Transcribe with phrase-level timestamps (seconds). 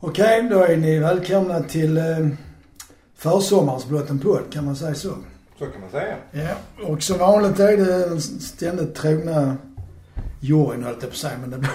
[0.00, 2.28] Okej, då är ni välkomna till eh,
[3.14, 5.08] försommarens Blott en podd, kan man säga så?
[5.58, 6.16] Så kan man säga.
[6.32, 9.56] Ja, och som vanligt är det den ständigt trogna
[10.40, 11.70] juryn höll jag på att säga, men det blev,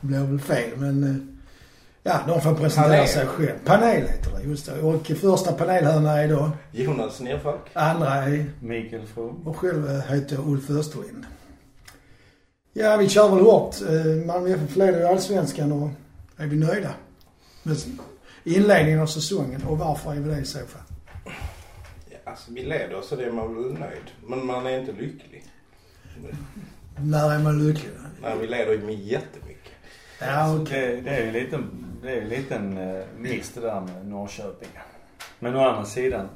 [0.00, 0.70] blev väl fel.
[0.76, 1.16] Men eh,
[2.02, 3.08] ja, de får presentera Panel.
[3.08, 3.58] sig själv.
[3.64, 4.80] Panel heter det, just det.
[4.80, 7.60] Och första panelhörna är då, Jonas Nerfalk.
[7.72, 9.46] andra är Mikael From.
[9.46, 11.24] och själv eh, heter jag Ulf Österlind.
[12.72, 13.76] Ja, vi kör väl hårt.
[13.88, 15.88] Eh, Malmö FF leder ju Allsvenskan och
[16.36, 16.94] är vi nöjda
[17.62, 17.76] med
[18.44, 19.62] inledningen av säsongen?
[19.62, 20.82] Och varför är vi det i så fall?
[22.10, 24.10] Ja, alltså vi leder så det är man väl nöjd.
[24.26, 25.44] Men man är inte lycklig.
[26.96, 27.90] När är man lycklig?
[28.22, 29.72] Nej, vi leder ju med jättemycket.
[30.20, 30.96] Ja, okej.
[30.96, 33.80] Det, det är ju en liten, det är ju en liten eh, miss det där
[33.80, 34.68] med Norrköping.
[35.38, 36.28] Men å andra sidan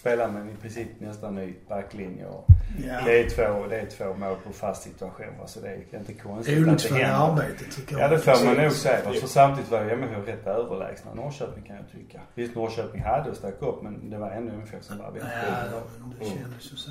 [0.00, 2.46] spelar man i princip nästan ny backlinje och
[2.86, 3.00] Ja.
[3.04, 5.26] det, är två, det är två mål på fast situation.
[5.46, 7.42] Så det är inte konstigt att det Olycksfall i händer.
[7.42, 8.02] arbetet tycker jag.
[8.04, 9.12] Ja det får man nog säga.
[9.20, 12.20] För samtidigt var MFF rätt överlägsna Norrköping kan jag tycka.
[12.34, 15.28] Visst Norrköping hade och stack upp men det var ändå MFF som var bättre.
[15.72, 15.80] Ja,
[16.20, 16.90] det kändes ju så.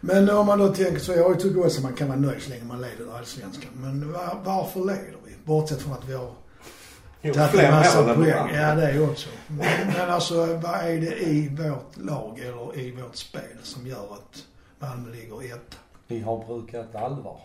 [0.00, 2.50] Men om man då tänker så, jag tycker också att man kan vara nöjd så
[2.50, 3.70] länge man leder Allsvenskan.
[3.74, 5.32] Men var, varför leder vi?
[5.44, 6.30] Bortsett från att vi har
[7.22, 8.54] Jo, fler en massa mål än de poäng.
[8.54, 9.28] Ja, det är också.
[9.46, 14.14] Men, men alltså, vad är det i vårt lag eller i vårt spel som gör
[14.14, 14.46] att
[14.78, 15.76] Malmö ligger etta?
[16.06, 17.40] Vi har brukat allvar.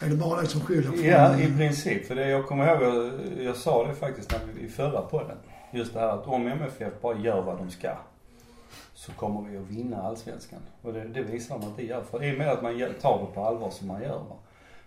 [0.00, 1.04] Är det bara det som skiljer från...
[1.04, 2.06] Ja, i princip.
[2.06, 3.12] För det, jag kommer ihåg, jag,
[3.44, 5.36] jag sa det faktiskt när vi, i förra podden.
[5.70, 7.90] Just det här att om MFF bara gör vad de ska
[8.94, 10.60] så kommer vi att vinna allsvenskan.
[10.82, 12.02] Och det, det visar de att det gör.
[12.10, 14.36] För i och med att man tar det på allvar som man gör va?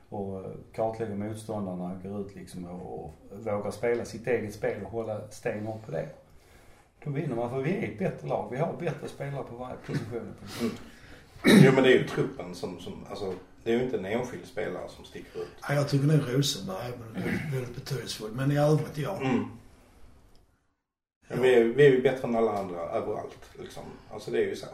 [0.09, 5.27] Och kartlägger motståndarna, går ut liksom och, och vågar spela sitt eget spel och hålla
[5.29, 6.09] stenhårt på det.
[7.03, 8.47] Då vinner man för vi är ett bättre lag.
[8.51, 10.33] Vi har bättre spelare på varje position.
[11.47, 14.45] Jo men det är ju truppen som, som alltså det är ju inte en enskild
[14.45, 15.47] spelare som sticker ut.
[15.67, 18.31] Ja, jag tycker nog Rosenberg är väldigt, väldigt betydelsefull.
[18.31, 19.17] Men i övrigt, ja.
[19.21, 19.45] Mm.
[21.27, 23.83] Men vi, är, vi är ju bättre än alla andra överallt liksom.
[24.11, 24.65] Alltså det är ju så.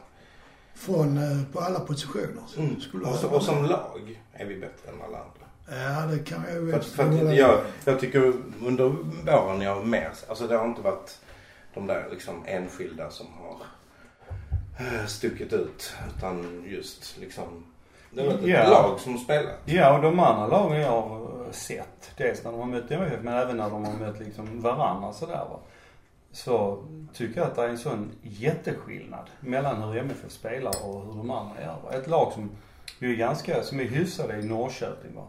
[0.76, 2.44] Från, eh, på alla positioner.
[2.58, 2.76] Mm.
[3.06, 5.42] Och, så, och som lag är vi bättre än alla andra.
[5.86, 8.34] Ja, det kan jag ju För, för att jag, jag tycker
[8.66, 8.84] under
[9.26, 11.20] våren jag har mer, alltså det har inte varit
[11.74, 13.58] de där liksom enskilda som har
[14.86, 15.94] eh, stuckit ut.
[16.18, 17.44] Utan just liksom,
[18.12, 18.70] det har varit ett Ja.
[18.70, 19.56] lag som spelat.
[19.66, 23.34] Ja, och de andra lagen jag har sett, dels när de har mött MFF men
[23.34, 25.60] även när de har mött liksom varandra sådär va.
[26.32, 26.84] Så
[27.14, 31.32] tycker jag att det är en sån jätteskillnad mellan hur MFF spelar och hur de
[31.32, 32.00] andra gör.
[32.00, 32.52] Ett lag som
[33.00, 35.28] ju är ganska, som är hyfsade i Norrköping va.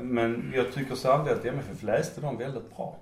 [0.00, 2.98] Men jag tycker samtidigt att MFF läste dem väldigt bra.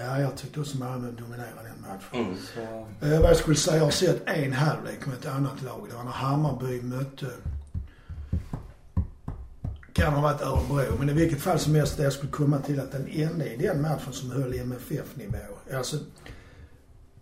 [0.00, 2.26] Ja, jag tyckte också Malmö dominerade den matchen.
[2.26, 2.36] Mm.
[2.54, 2.60] Så,
[3.06, 5.86] Eh, vad jag skulle säga, jag har sett en halvlek med ett annat lag.
[5.90, 7.26] Det var när Hammarby mötte...
[9.92, 12.80] Kan ha varit Örebro, men i vilket fall som helst det jag skulle komma till
[12.80, 15.36] att den enda i den matchen som höll MFF-nivå,
[15.74, 15.96] alltså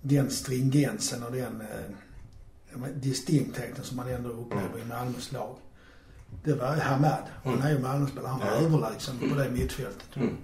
[0.07, 5.55] den stringensen och den eh, distinktheten som man ändå upplever i Malmös lag.
[6.45, 7.23] Det var Hamad.
[7.45, 8.29] Han är ju Malmöspelare.
[8.31, 8.53] Han var Ja.
[8.67, 10.17] överlägsen på det mittfältet.
[10.17, 10.37] Mm.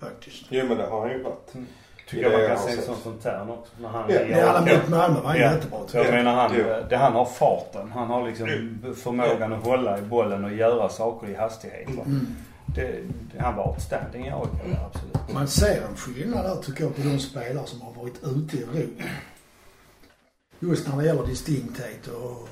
[0.00, 0.44] Faktiskt.
[0.48, 1.52] Jo men det har han ju varit.
[2.08, 2.86] tycker Det jag man kan se en sett.
[2.86, 3.72] sån som Tern också.
[3.80, 5.52] När han Ja, är i Ja, alla mot Malmö var Ja.
[5.52, 6.12] jättebra tycker jag jag.
[6.14, 6.64] menar han, Jo.
[6.88, 7.92] det, han har farten.
[7.92, 8.46] Han har liksom
[8.96, 11.88] förmågan att hålla i bollen och göra saker i hastighet.
[11.88, 12.26] Mm.
[12.74, 13.02] Det,
[13.38, 15.34] han var outstanding i AIK, ja, absolut.
[15.34, 18.62] Man ser en skillnad där tycker jag på de spelare som har varit ute i
[18.62, 19.04] Europa.
[20.60, 22.48] Just när det gäller distinkthet och,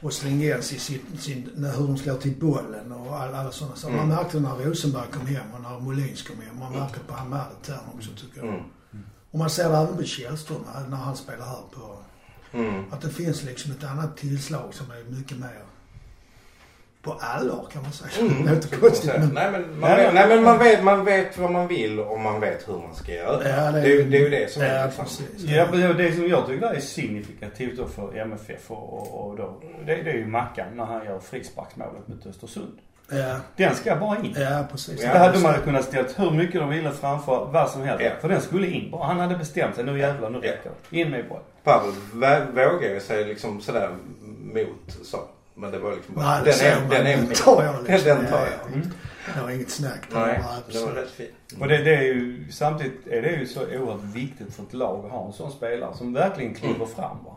[0.00, 3.76] och stringens i sin, sin, när, hur de slår till bollen och alla, alla sådana
[3.76, 3.96] saker.
[3.96, 4.16] Man Mm.
[4.16, 6.58] märkte när Rosenberg kom hem och när Molins kom hem.
[6.58, 8.48] Man märkte på Hamad och Thern också tycker jag.
[8.48, 8.64] Mm.
[9.30, 11.98] Och man ser det även på Källström när han spelar här på
[12.54, 12.84] Mm.
[12.92, 15.62] att det finns liksom ett annat tillslag som är mycket mer
[17.02, 18.10] på allvar kan man säga.
[18.30, 18.44] Mm.
[18.46, 21.38] Det låter konstigt men Nej men, man, Nej, vet, nej, men man, vet, man vet
[21.38, 23.48] vad man vill och man vet hur man ska göra.
[23.48, 25.04] Ja, det det, är- är, ju- det är ju det som är Ja, liksom.
[25.04, 25.42] precis.
[25.42, 29.94] Ja, det som jag tycker är signifikativt då för MFF och, och, och då, det,
[29.94, 32.78] det är ju Mackan när han gör frisparksmålet mot Östersund.
[33.10, 34.34] Ja, Den ska bara in.
[34.38, 35.02] ja precis.
[35.02, 38.04] Ja, det hade man kunnat ställt hur mycket de ville framför vad som helst.
[38.04, 38.10] Ja.
[38.20, 39.04] För den skulle in bara.
[39.06, 39.84] Han hade bestämt sig.
[39.84, 41.00] Nu jävlar, nu räcker det.
[41.00, 41.42] In med bollen.
[41.64, 41.92] Pavel
[42.52, 43.90] vågar ju sig liksom sådär
[44.54, 45.18] mot så.
[45.62, 47.34] Men det var liksom bara, Nej, det den, är, den är Den min.
[47.36, 48.08] tar jag liksom.
[48.08, 48.80] Den tar Ja, jag.
[48.82, 49.34] ja.
[49.36, 50.00] Det var inget snack.
[50.10, 51.30] Det Nej, var det var rätt fint.
[51.60, 55.04] Och det, det är ju, samtidigt är det ju så oerhört viktigt för ett lag
[55.06, 56.88] att ha en sån spelare som verkligen kliver Mm.
[56.88, 57.36] fram va.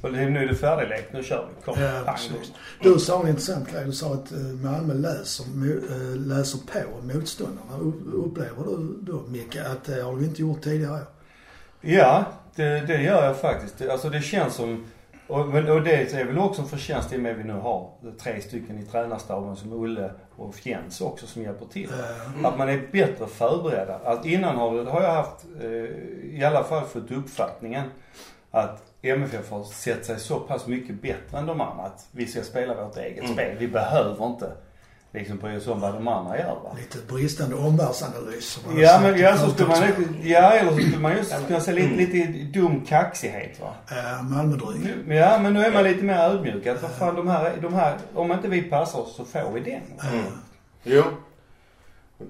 [0.00, 1.64] För det, nu är det färdiglekt, nu kör vi.
[1.64, 2.52] Kom, Ja, precis.
[2.82, 3.84] Du sa en intressant grej.
[3.84, 7.78] Du sa att eh, Malmö läser, eh, läser på motståndarna.
[7.80, 11.00] Upp- Upplever du då Micke att det har vi inte gjort tidigare?
[11.80, 12.24] Ja,
[12.54, 13.90] det, det gör jag faktiskt.
[13.90, 14.84] Alltså det känns som
[15.28, 17.90] Och, men, och det är väl också en förtjänst i och med vi nu har
[18.22, 21.90] tre stycken i tränarstaben som Olle och Jens också som hjälper till.
[21.90, 23.94] Eh, Att man är bättre förberedda.
[24.04, 25.70] Att innan har, har jag haft, eh,
[26.38, 27.84] i alla fall fått uppfattningen
[28.50, 32.42] att MFF har sett sig så pass mycket bättre än de andra att vi ska
[32.42, 33.32] spela vårt eget Mm.
[33.32, 33.56] spel.
[33.58, 34.52] Vi behöver inte
[35.12, 36.76] liksom bry oss om vad de andra gör va.
[36.76, 38.44] Lite bristande omvärldsanalys.
[38.50, 39.82] som man har Ja men ja, så skulle man,
[40.22, 43.74] ja eller så skulle man just kunna säga lite, lite dum kaxighet va.
[43.90, 44.80] Eh, Malmödryg.
[45.06, 46.66] Nu, ja men nu är man lite mer ödmjuk.
[46.66, 49.60] Att vad fan de här, de här, om inte vi passar oss så får vi
[49.60, 50.10] den.
[50.12, 50.24] Mm.
[50.82, 51.02] Jo.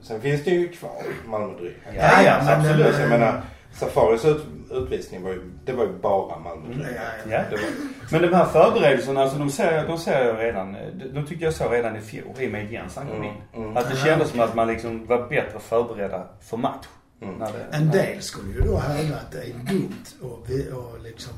[0.02, 0.90] Sen finns det ju kvar
[1.26, 1.74] Malmödryg.
[1.96, 2.86] Ja, ja, men- absolut.
[2.92, 3.40] men- Jag menar,
[3.78, 6.86] Safaris ut, utvisning var ju, det var ju bara Malmödryg.
[6.96, 7.32] Ja, ja.
[7.36, 7.42] Ja.
[7.50, 7.70] Det var,
[8.12, 11.54] Men de här förberedelserna, alltså de ser, de ser jag redan, de, de tycker jag
[11.54, 13.34] så redan i fjol i och med Jens han kom Mm, in.
[13.54, 13.76] mm.
[13.76, 16.86] Att det Ja, kändes som att man liksom var bättre förberedda för match.
[17.22, 17.34] Mm.
[17.34, 19.92] När det, En del skulle ju då hävda att det är dumt
[20.22, 21.32] att vi- att liksom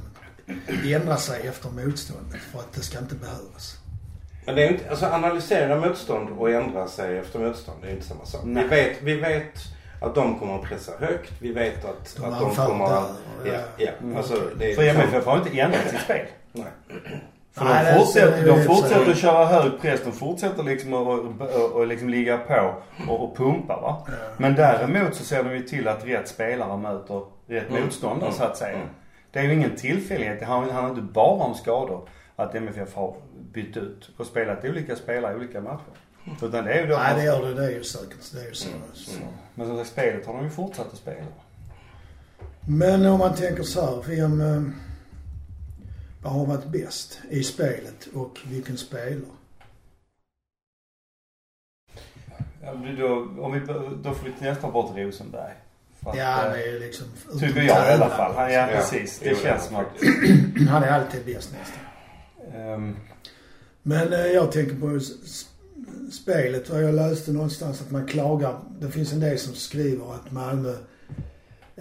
[0.94, 3.76] ändra sig efter motståndet för att det ska inte behövas.
[4.46, 8.06] men det är inte, alltså analysera motstånd och ändra sig efter motstånd, det är inte
[8.06, 8.40] samma sak.
[8.44, 8.64] Nej.
[8.64, 9.54] Vi vet, vi vet
[10.00, 11.32] att de kommer att pressa högt.
[11.41, 13.11] Vi vet att De att de kommer att...
[13.44, 13.61] Ja, ja.
[13.76, 13.91] ja.
[14.02, 14.17] Mm.
[14.17, 16.26] Alltså, det är För liksom- MFF har inte ändrat sitt spel.
[16.52, 16.64] Nej.
[17.52, 21.06] För Nej, de fortsätter, de fortsätter att köra hög press, de fortsätter liksom att
[21.55, 22.75] och, och liksom ligga på
[23.08, 24.06] och, och pumpa va.
[24.37, 27.82] Men däremot så ser de ju till att rätt spelare möter rätt Mm.
[27.82, 28.32] motståndare Mm.
[28.38, 28.75] så att säga.
[28.76, 28.88] Mm.
[29.31, 30.41] Det är ju ingen tillfällighet.
[30.41, 32.08] Det handlar handlar inte bara om skador.
[32.37, 33.14] Att MFF har
[33.53, 35.81] bytt ut och spelat olika spelare i olika matcher.
[36.43, 36.96] Utan det är ju då...
[36.96, 37.55] Nej, det gör det.
[37.55, 38.32] Det är ju säkert.
[38.32, 38.69] Det är ju så.
[38.94, 39.17] så.
[39.17, 39.28] Mm.
[39.55, 41.26] Men som sagt, spelet har de ju fortsatt att spela.
[42.69, 44.62] Men om man tänker så här, vem eh,
[46.22, 49.20] vad har varit bäst i spelet och vilken spelare?
[52.62, 53.61] Ja, då, om vi,
[54.02, 55.52] då får vi nästan bort Rosenberg.
[56.06, 57.06] Att, Ja, eh, det är liksom...
[57.40, 58.34] Tycker jag i alla fall.
[58.34, 59.19] Han, ja, precis.
[59.19, 59.87] Det känns som att...
[60.69, 62.61] Han är alltid bäst nästan.
[62.61, 62.96] ehm,
[63.82, 65.00] Men eh, jag tänker på
[66.10, 68.60] spelet och jag läste någonstans att man klagar.
[68.80, 70.74] Det finns en del som skriver att Malmö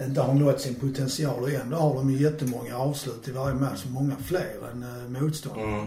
[0.00, 3.84] inte har nått sin potential och ändå har de ju jättemånga avslut i varje match.
[3.88, 5.66] Många fler än eh, motståndare.
[5.66, 5.86] Mm.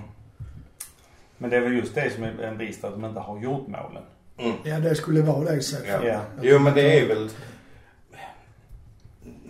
[1.37, 3.67] men det är väl just det som är en brist, att de inte har gjort
[3.67, 4.03] målen.
[4.37, 4.55] Mm.
[4.63, 6.07] Ja, det skulle vara det i så fall.
[6.07, 6.13] Ja.
[6.13, 6.21] Ja.
[6.41, 7.29] Jo men det är väl...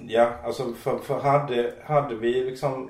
[0.07, 2.89] Ja, alltså för, för hade, hade vi liksom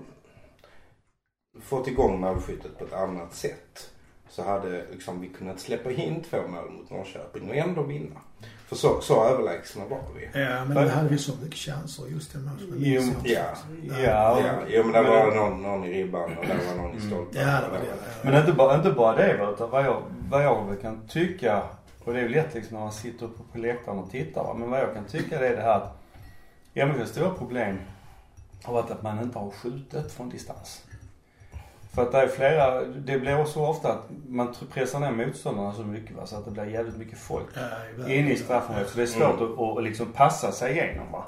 [1.62, 3.93] fått igång målskyttet på ett annat sätt
[4.34, 8.20] så hade liksom vi kunnat släppa in två mål mot Norrköping och ändå vinna.
[8.68, 10.40] För så, så överlägsna var vi.
[10.42, 12.74] Ja, men då hade vi så mycket chanser just den matchen.
[12.78, 13.02] Jo.
[13.24, 13.42] Ja.
[13.90, 17.02] Ja, Ja, jo men det var någon, någon i ribban och det var någon i
[17.02, 17.42] stolpen.
[17.42, 17.96] Ja, det var det.
[18.24, 21.64] Men inte bara, inte bara det va, utan vad jag, vad jag kan tycka,
[22.04, 24.54] och det är ju lätt liksom när man sitter uppe på läktaren och tittar va,
[24.54, 25.98] men vad jag kan tycka det är det här att
[26.74, 27.80] MFFs stora problem
[28.64, 30.84] har varit att man inte har skjutit från distans.
[31.94, 35.82] För att det är flera, det blir så ofta att man pressar ner motståndarna så
[35.84, 38.90] mycket va, så att det blir jävligt mycket folk Ja, i inne i straffområdet.
[38.90, 39.54] Så det är svårt Mm.
[39.60, 41.28] att, att liksom passa sig igenom va.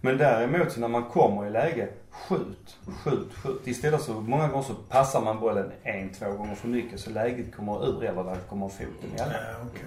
[0.00, 3.66] Men däremot så när man kommer i läge, skjut, skjut, skjut.
[3.68, 7.56] Istället så många gånger så passar man bollen en, två gånger för mycket så läget
[7.56, 9.66] kommer ur eller där kommer foten Ja, emellan.
[9.72, 9.82] okej.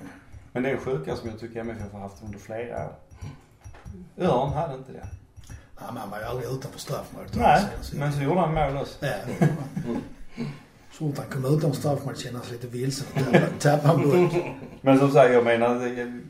[0.51, 2.93] Men det är sjuka som jag tycker MFF har haft under flera år.
[4.17, 5.07] Örn hade inte det.
[5.79, 7.35] Ja, men han var ju aldrig utanför straffområdet.
[7.35, 9.05] Nej, Så- men så gjorde han mål också.
[9.05, 9.13] Ja,
[10.91, 13.07] Så fort han kom utanför straffområdet kände han sig lite vilsen
[13.59, 14.29] tappade- han bollen.
[14.81, 15.79] Men som sagt, jag menar,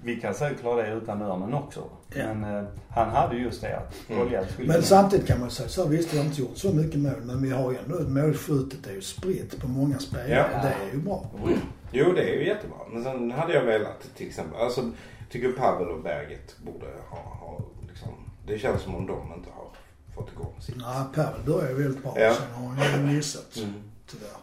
[0.04, 1.84] vi kan säkert klara det utan Örnen också.
[2.16, 2.34] Ja.
[2.34, 4.22] Men eh, han hade just det att Mm.
[4.22, 7.00] olja skulle Men samtidigt kan man säga så visst vi har inte gjort så mycket
[7.00, 10.30] mål men vi har ju ändå, målskyttet är ju spritt på många spelare.
[10.54, 10.62] Ja.
[10.62, 11.26] Det är ju bra.
[11.92, 12.78] Jo det är ju jättebra.
[12.92, 14.92] Men sen hade jag velat till exempel, alltså
[15.32, 17.60] tycker Pavel och Berget borde ha, ha
[17.90, 18.10] liksom,
[18.48, 19.68] det känns som om de inte har
[20.16, 20.76] fått igång sitt.
[20.78, 22.14] Nej, Pavel börjar ju väldigt bra.
[22.20, 22.34] Ja.
[22.34, 23.74] Sen har han ju missat, Mm.
[24.08, 24.38] Tyvärr.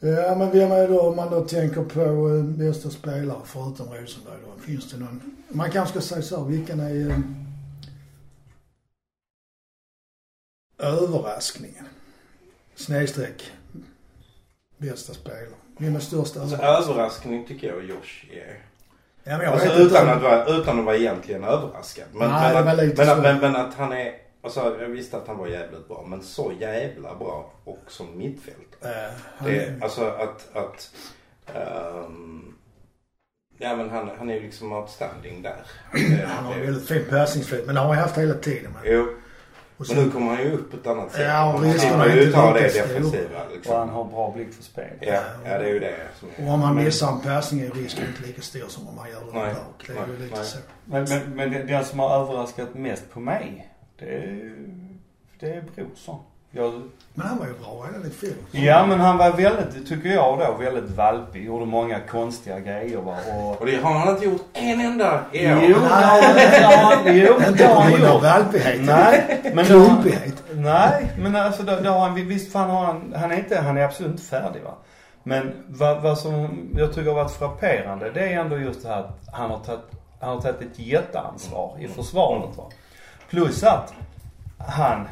[0.00, 2.00] Ja, men vem är då, om man då tänker på
[2.36, 4.60] eh, bästa spelare förutom Rosenberg då?
[4.62, 5.36] Finns det någon?
[5.48, 7.18] Man kanske ska säga så vilken är eh,
[10.78, 11.84] överraskningen?
[12.74, 13.52] Snedstreck
[14.78, 15.48] bästa spelare.
[15.78, 18.62] Vem är största Alltså överraskning tycker jag Josh är.
[19.24, 22.04] Ja, men jag Alltså utan om- att, vara, utan att vara egentligen överraskad.
[22.12, 24.14] Men, Nej, men, att, men, men, men att han är,
[24.46, 26.04] alltså jag visste att han var jävligt bra.
[26.08, 28.76] Men så jävla bra och som mittfält.
[28.84, 28.88] Eh,
[29.36, 30.90] han Det, är- alltså att, att
[31.54, 32.54] ehm,
[33.58, 35.56] Ja men han, han är ju liksom outstanding där.
[36.26, 38.72] Han har väldigt fin passningsfot, men det har han haft hela tiden.
[38.72, 39.06] Men, Jo,
[39.76, 41.20] och men nu kommer han ju upp på ett annat sätt.
[41.26, 43.76] Ja, och Man riskerna slipper är ju inte ta det defensiva Och liksom.
[43.76, 44.86] han har bra blick för spel.
[45.00, 48.04] Ja, ja, det är ju det som och om han missar en passning är risken
[48.06, 49.84] inte lika stor som om han gör det Nej, bak.
[49.86, 50.44] Det är ju lite nej.
[50.44, 50.58] så.
[50.84, 54.52] Men, men, men den som har överraskat mest på mig, det är,
[55.40, 56.18] det är Brorsson.
[56.50, 56.82] Jag,
[57.14, 58.32] Men han var ju bra i fjol.
[58.50, 61.44] ja men han var väldigt, tycker jag då, väldigt valpig.
[61.44, 63.16] Gjorde många konstiga grejer va.
[63.36, 65.58] Och, Och det har han inte gjort en enda i år.
[65.68, 68.22] Jo, det har han- jo, det har gjort.
[68.22, 68.80] valpighet.
[68.84, 70.42] Nej, men Klumpighet.
[70.54, 73.78] Nej, men alltså det, det har han, visst fan har han, han är inte, han
[73.78, 74.74] är absolut inte färdig va.
[75.22, 79.00] Men vad, vad som jag tycker har varit frapperande det är ändå just det här
[79.00, 79.80] att han har tagit,
[80.20, 82.64] han har tagit ett jätteansvar i försvaret va.
[83.28, 83.94] Plus att
[84.58, 85.08] han,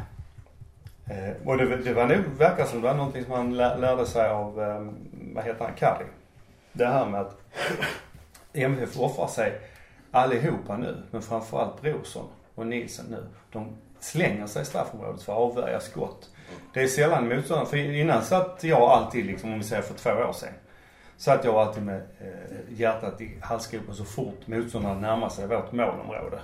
[1.06, 4.06] eh, och det, det var nog, verkar som det var någonting som han lär, lärde
[4.06, 4.87] sig av, eh,
[5.35, 6.06] vad heter han, Kari.
[6.73, 7.37] Det här med att
[8.52, 9.61] MFF offrar sig
[10.11, 13.26] allihopa nu, men framförallt Brorsson och Nilsen nu.
[13.52, 16.30] De slänger sig i straffområdet för att avvärja skott.
[16.75, 20.11] Det är sällan motståndarna, för innan satt jag alltid liksom, om vi säger för två
[20.11, 20.52] år sedan.
[21.16, 26.40] Satt jag alltid med eh, hjärtat i halsgropen så fort motståndaren närmade sig vårt målområde.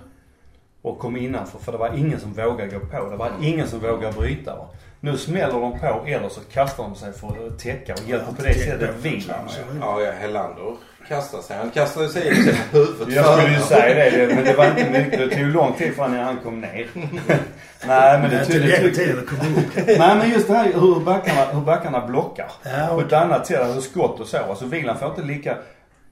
[0.82, 3.10] Och kom innanför, för det var ingen som vågade gå på.
[3.10, 4.56] Det var ingen som vågade bryta.
[4.56, 4.68] Va?
[5.00, 8.42] Nu smäller de på eller så kastar de sig för att täcka och hjälper på
[8.42, 9.50] det sättet Wieland.
[9.80, 10.76] Ja, ja, Helander
[11.08, 11.56] kastar sig.
[11.56, 12.34] Han kastade sig i
[12.72, 15.18] huvudet Jag skulle ju säga det, men det var inte mycket.
[15.18, 16.86] Det tog lång tid för när han kom ner.
[17.86, 18.54] Nej men det tog...
[18.54, 19.86] Det tid att komma upp.
[19.86, 22.50] nej men just det här hur backarna, hur backarna blockar.
[22.62, 24.38] Ja, På och ett annat sätt, alltså skott och så.
[24.38, 25.56] Alltså Wieland får inte lika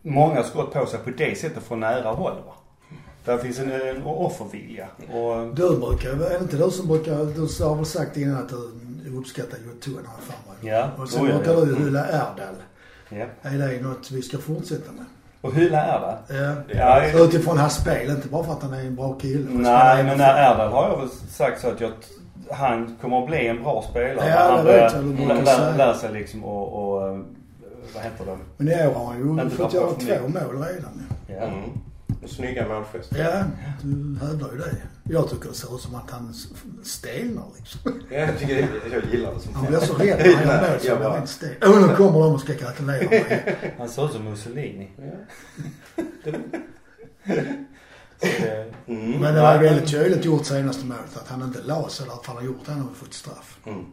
[0.03, 2.53] många skott på sig på det sättet från nära håll va.
[3.29, 4.87] Där finns en, en offervilja.
[5.13, 8.49] Och, Du brukar, är det inte du som brukar, du har väl sagt innan att
[8.49, 10.73] du uppskattar Jotun jag för mig.
[10.75, 10.89] Ja.
[10.99, 11.61] Och sen Oh, ja, brukar ja.
[11.65, 12.55] du hylla Erdal.
[13.09, 13.27] ja.
[13.43, 15.05] Är det något vi ska fortsätta med?
[15.41, 16.15] Och hylla Erdal.
[16.29, 16.55] Ja.
[16.79, 19.47] Ja, Så utifrån hans spel, inte bara för att han är en bra kille.
[19.51, 21.91] Nej men när Erdal har jag väl sagt så att jag,
[22.51, 24.29] han kommer att bli en bra spelare.
[24.29, 25.71] Ja, han det vet börjar- jag, du brukar lär, säga.
[25.71, 27.19] lär, lär sig liksom och, och eh,
[27.95, 28.39] vad heter det?
[28.57, 31.03] Men i år har han ju fått göra två mål redan.
[31.27, 31.35] Ja.
[31.37, 31.71] Mm.
[32.23, 33.19] Och Snygga målgester.
[33.19, 33.45] Ja,
[33.83, 34.77] du hävdar ju det.
[35.03, 36.35] Jag tycker det ser ut som att han
[36.83, 37.81] stelnar liksom.
[38.11, 40.71] Ja, jag, tycker, det- jag gillar det som Han blir så rädd när han gör
[40.71, 41.55] mål så Jag han blir helt stel.
[41.63, 43.75] Åh, nu kommer de och ska gratulera mig.
[43.79, 44.91] Han ser ut som Mussolini.
[44.97, 45.05] Ja.
[48.87, 49.11] Mm.
[49.21, 52.27] Men det var väldigt tydligt gjort senaste målet att han inte la sig där för
[52.27, 52.73] han har gjort det.
[52.73, 53.59] Han har fått straff.
[53.67, 53.85] Mm.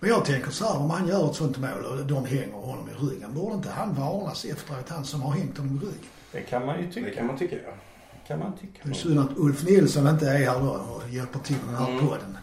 [0.00, 2.88] Men jag tänker så här, om han gör ett sånt mål och de hänger honom
[2.88, 3.34] i ryggen.
[3.34, 6.10] Borde inte han varnas efteråt, han som har hängt honom i ryggen?
[6.32, 7.10] Det kan man ju Det tycka.
[7.14, 7.72] kan man tycka ja.
[8.26, 8.80] kan man tycka.
[8.82, 11.82] Det är synd att Ulf Nilsson inte är här då och hjälper till med den
[11.84, 12.06] här Mm.
[12.06, 12.38] podden.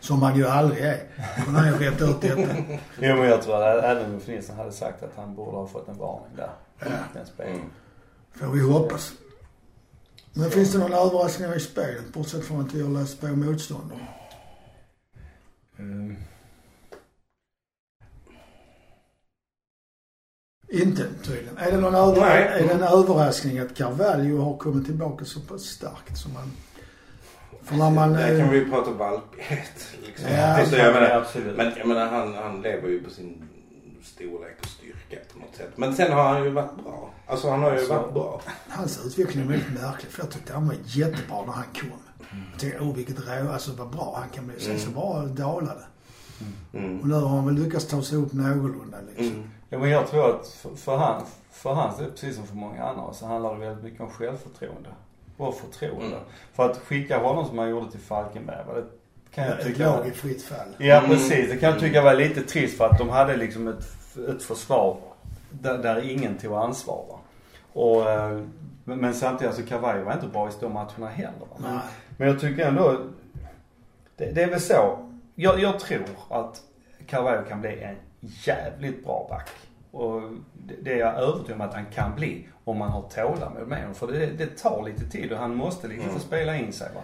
[0.00, 1.02] Som han ju aldrig är.
[1.46, 2.40] Men han har ju rätt ut detta.
[3.00, 5.88] Jo men jag tror att även Ulf Nilsson hade sagt att han borde ha fått
[5.88, 6.50] en varning där.
[6.78, 6.86] Ja.
[7.14, 7.70] Den spelningen.
[8.34, 9.12] Får vi hoppas.
[10.32, 13.98] Men finns det någon överraskning i spelet bortsett från att vi har läst på motståndare?
[15.78, 16.16] Mm.
[20.72, 21.58] Inte tydligen.
[21.58, 22.26] Är det någon över...
[22.36, 26.52] Är det en överraskning att Carvalho har kommit tillbaka så pass starkt som han...
[27.64, 28.12] För när man...
[28.12, 29.86] Där eh, kan vi ju prata valpighet.
[30.06, 30.26] Liksom.
[30.30, 31.16] Ja, Det jag man menar.
[31.20, 31.56] absolut.
[31.56, 33.48] Men jag menar han, han lever ju på sin
[34.02, 35.70] storlek och styrka på något sätt.
[35.76, 37.10] Men sen har han ju varit bra.
[37.26, 38.40] Alltså han har ju Alltså- varit bra.
[38.68, 41.90] Hans utveckling är väldigt märklig för jag tyckte han var jättebra när han kom.
[42.52, 44.60] Jag tänkte, åh vilket rå, alltså vad bra han kan bli.
[44.60, 44.94] Sen så Mm.
[45.00, 45.80] bara dalade.
[46.74, 47.00] Mm.
[47.00, 49.26] Och nu har han väl lyckats ta sig upp någorlunda liksom.
[49.26, 49.50] Mm.
[49.68, 53.12] Ja, men jag tror att för, för, han, för hans precis som för många andra,
[53.12, 54.88] så handlar det väldigt mycket om självförtroende.
[55.36, 56.06] Och förtroende.
[56.06, 56.18] Mm.
[56.52, 58.84] För att skicka honom som han gjorde till Falkenberg, det
[59.34, 60.68] kan jag Ett tycka lag var, i fritt fall.
[60.78, 61.10] Ja Mm.
[61.10, 63.84] precis, det kan jag tycka var lite trist för att de hade liksom ett,
[64.28, 64.96] ett försvar
[65.50, 67.18] där, där ingen tog ansvar va.
[67.72, 68.42] Och, eh,
[68.84, 71.56] men samtidigt, alltså Cavallo var inte bra i de matcherna heller va.
[71.58, 71.82] Men, Nej.
[72.16, 72.96] men jag tycker ändå,
[74.16, 75.09] det, det är väl så.
[75.42, 76.60] Jag, jag tror att
[77.06, 79.48] Carvalho kan bli en jävligt bra back.
[79.90, 80.20] Och
[80.54, 83.78] det, det är jag övertygad om att han kan bli om man har tålamod med
[83.78, 83.94] honom.
[83.94, 86.20] För det, det tar lite tid och han måste liksom Mm.
[86.20, 87.00] få spela in sig va.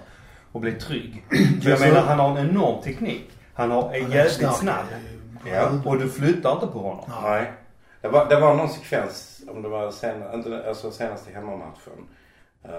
[0.53, 1.25] Och bli trygg.
[1.63, 3.31] För jag menar han har en enorm teknik.
[3.55, 4.85] Han har, är Han jävligt snabb.
[5.45, 5.71] i- Ja.
[5.85, 7.05] Och du flyttar inte på honom.
[7.23, 7.53] Nej.
[8.01, 10.23] Det var, det var någon sekvens, om det var sen,
[10.69, 12.09] alltså senaste hemmamatchen.
[12.65, 12.71] Uh,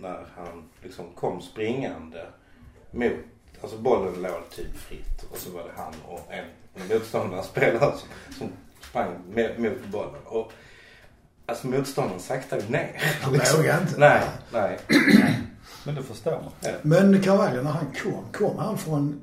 [0.00, 2.26] när han liksom kom springande
[2.90, 3.12] mot,
[3.62, 7.92] alltså bollen låg typ fritt och så var det han och en, en motståndare spelare
[7.98, 8.48] som, som
[8.88, 10.20] sprang med, mot bollen.
[10.24, 10.52] Och
[11.46, 13.02] alltså motståndaren saktade ner.
[13.22, 14.00] Han vågade inte.
[14.00, 14.78] Nej, nej.
[15.84, 16.74] Men det förstår man.
[16.82, 19.20] Men Carvalho när han kom, kom han från...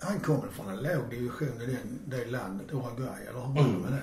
[0.00, 3.62] Han kom väl från en låg division i den, det landet, Uruguay, eller hur var
[3.62, 4.02] det med det?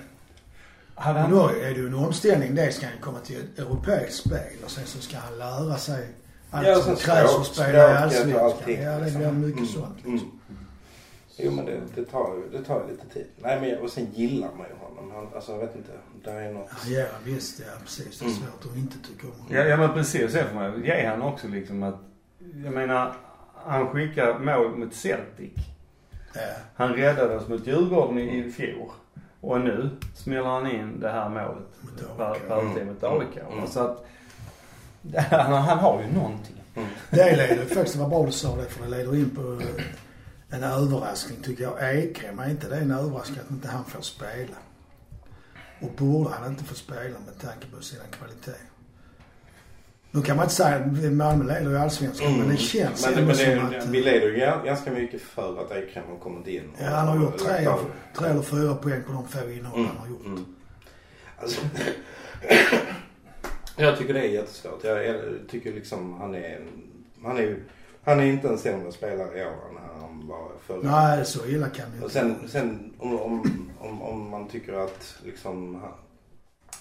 [0.94, 2.54] Han, då är det ju en omställning.
[2.54, 6.08] Dels ska han komma till ett europeiskt spel och sen så ska han lära sig
[6.50, 8.82] allt som krävs för att spela i Allsvenskan.
[8.82, 9.20] Ja, det liksom.
[9.20, 10.04] blir mycket Mm, sånt.
[10.04, 10.20] Mm.
[11.38, 13.26] Jo men det, det, tar, ju- det tar ju lite tid.
[13.36, 15.10] Nej men jag- och sen gillar man ju honom.
[15.14, 15.90] Han, alltså jag vet inte.
[16.24, 16.68] Det är något.
[16.86, 17.60] Ja, ja visst.
[17.60, 18.18] Ja, precis.
[18.18, 18.40] Det är Mm.
[18.40, 19.56] svårt att inte tycka om honom.
[19.56, 20.32] ja, ja men precis.
[20.32, 21.94] Sen får man ge han också liksom att,
[22.64, 23.12] jag menar,
[23.54, 25.52] han skickar mål mot Celtic.
[26.34, 26.40] Ja.
[26.74, 28.90] Han räddade oss mot Djurgården i, i fjol.
[29.40, 32.84] Och nu smäller han in det här målet Mot på AIK.
[32.86, 33.36] mot AIK.
[33.52, 33.66] Mm.
[33.66, 34.06] Så att
[35.16, 36.62] han, han har ju någonting.
[37.10, 39.60] Det leder faktiskt, det var bra du sa det för det leder in på
[40.50, 41.94] en överraskning tycker jag.
[41.98, 44.56] Ekrem, är inte det en överraskning att inte han får spela?
[45.80, 48.60] Och borde han inte få spela med tanke på sina kvaliteter?
[50.10, 53.34] Nu kan man inte säga att Malmö leder i Allsvenskan men det känns men, men
[53.36, 53.86] som det, att...
[53.86, 56.62] Vi leder ju ganska mycket för att Ekrem har kommit in.
[56.70, 57.80] och- Ja, han har gjort tre, av.
[58.18, 60.26] tre eller fyra poäng på de få inhopp han har gjort.
[60.26, 60.44] Mm.
[61.40, 61.60] Alltså,
[63.76, 64.84] jag tycker det är jättesvårt.
[64.84, 65.16] Jag, jag
[65.48, 66.60] tycker liksom han är
[67.24, 67.56] han är
[68.04, 71.68] han är inte en sämre spelare i år än han var förra Nej, så illa
[71.68, 75.74] kan det ju Och inte sen, sen om, om, om, om man tycker att liksom
[75.74, 75.92] han,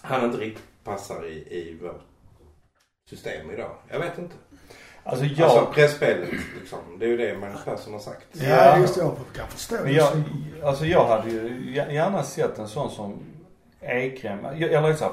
[0.01, 2.01] han inte riktigt passar i, i vårt
[3.09, 3.71] system idag.
[3.89, 4.35] Jag vet inte.
[5.03, 5.49] Alltså jag...
[5.49, 6.79] Alltså pressspelet liksom.
[6.99, 8.27] Det är ju det Magnus Persson har sagt.
[8.31, 9.01] Ja, just det.
[9.01, 10.23] Jag kan förstå Men jag,
[10.63, 13.19] alltså jag hade ju gärna sett en sån som
[13.81, 14.43] Ekrem.
[14.43, 15.11] Jag- Eller så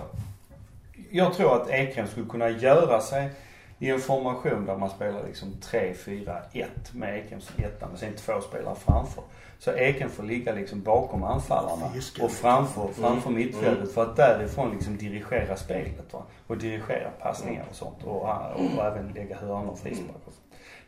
[1.13, 3.31] Jag tror att Ekrem skulle kunna göra sig
[3.79, 8.41] i en formation där man spelar liksom 3-4-1 med Ekrem som etta men sen två
[8.41, 9.25] spelare framför.
[9.59, 11.87] Så Ekrem får ligga liksom bakom anfallarna
[12.23, 13.43] och framför, framför Mm.
[13.43, 13.89] mittfältet Mm.
[13.95, 16.23] för att därifrån liksom dirigera spelet va.
[16.47, 20.37] Och dirigera passningar och sånt och, och, och även lägga hörnor och sånt.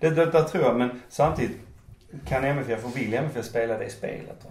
[0.01, 1.57] Det, det, det tror jag men samtidigt
[2.27, 4.51] kan MFF och vill MFF spela det spelet va.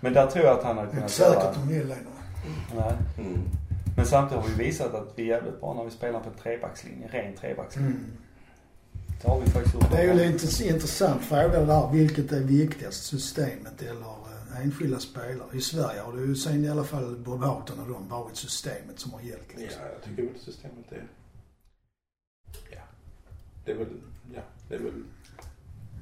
[0.00, 1.96] Men där tror jag att han hade Det är kunnat inte säkert de vill det.
[2.76, 2.92] Nej.
[3.18, 3.42] Mm.
[3.96, 7.08] Men samtidigt har vi visat att vi är jävligt bra när vi spelar på trebackslinje,
[7.08, 7.90] ren trebackslinje.
[7.90, 8.16] Mm.
[9.22, 9.90] Det har vi faktiskt gjort.
[9.90, 11.90] Det är ju lite intressant fråga det där.
[11.92, 13.04] Vilket är viktigast?
[13.04, 15.48] Systemet eller eh, enskilda spelare?
[15.52, 19.12] I Sverige har det ju sen i alla fall Houghton och de varit systemet som
[19.12, 19.48] har gällt.
[19.54, 19.82] Ja, Liksom.
[19.92, 21.04] jag tycker väl systemet är...
[22.70, 22.80] Ja.
[23.64, 23.86] Det är väl...
[24.34, 25.04] Ja, det är väl...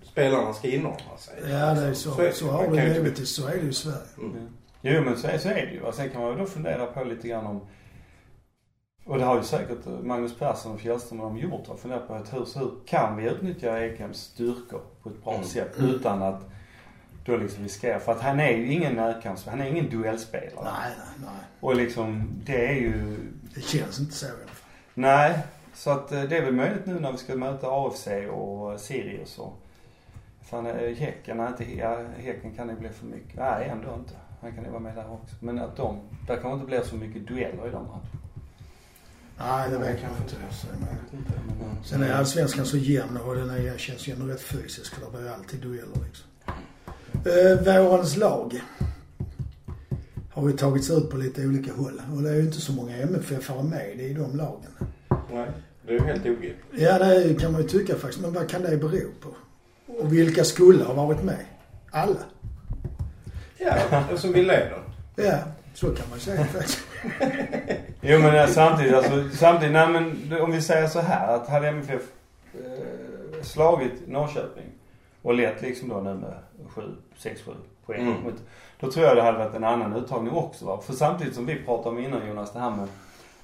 [0.03, 1.35] Spelarna ska inordna sig.
[1.51, 2.11] Ja, det är så.
[2.11, 3.29] Så, är så har det blivit.
[3.29, 3.99] Så är det ju i Sverige.
[4.19, 4.49] Mm.
[4.83, 5.81] Jo men så är, så är det ju.
[5.83, 7.61] Och sen kan man ju då fundera på lite grann om
[9.11, 11.69] och det har ju säkert Magnus Persson och Fjällström och de gjort.
[11.69, 15.35] Och funderat på att hur, så hur kan vi utnyttja Ekhems styrkor på ett bra
[15.35, 15.47] Mm.
[15.47, 16.40] sätt utan att
[17.25, 18.00] då liksom riskera.
[18.00, 20.65] För att han är ju ingen närkamps, han är ingen duellspelare.
[20.65, 21.45] Nej, nej, nej.
[21.61, 23.17] Och liksom det är ju
[23.54, 24.47] Det känns inte så i alla fall.
[24.95, 25.39] Nej,
[25.75, 28.78] så att eh, det är väl möjligt nu när vi ska möta AFC och eh,
[28.78, 29.52] Sirius och
[30.43, 33.37] Fan, eh, Häcken, inte, ja, Häcken kan det bli för mycket.
[33.37, 34.15] Nej, ändå inte.
[34.41, 35.35] Han kan ju vara med där också.
[35.41, 38.00] Men att de, där kanske inte blir så mycket dueller i de matcherna.
[39.41, 40.37] Nej, det vet jag inte.
[40.37, 44.95] Eh, Sen är allsvenskan så jämn och den är, känns ju ändå rätt fysisk.
[44.95, 46.26] För det blir alltid dueller liksom.
[47.75, 48.61] Eh, vårens lag
[50.31, 52.03] har ju tagits ut på lite olika håll.
[52.17, 54.71] Och det är ju inte så många MFF med i de lagen.
[55.33, 55.49] Nej,
[55.87, 56.81] det är ju helt obegripligt.
[56.83, 58.21] Ja, det kan man ju tycka faktiskt.
[58.23, 59.35] Men vad kan det bero på?
[59.93, 61.45] Och vilka skulle ha varit med?
[61.91, 62.17] Alla?
[63.59, 64.83] Ja, eftersom vi leder.
[65.17, 65.39] Ja,
[65.80, 66.78] så kan man säga faktiskt.
[68.00, 71.69] Jo men eh, samtidigt, alltså, samtidigt, nej men om vi säger så här att hade
[71.69, 72.02] MFF
[72.54, 74.64] eh, slagit Norrköping
[75.23, 76.34] och lett liksom då nu med
[76.69, 76.82] 7,
[77.19, 77.52] 6, 7
[77.86, 78.23] poäng Mm.
[78.23, 78.34] mot,
[78.80, 80.80] Då tror jag det hade varit en annan uttagning också va.
[80.86, 82.88] För samtidigt som vi pratade om innan Jonas, det här med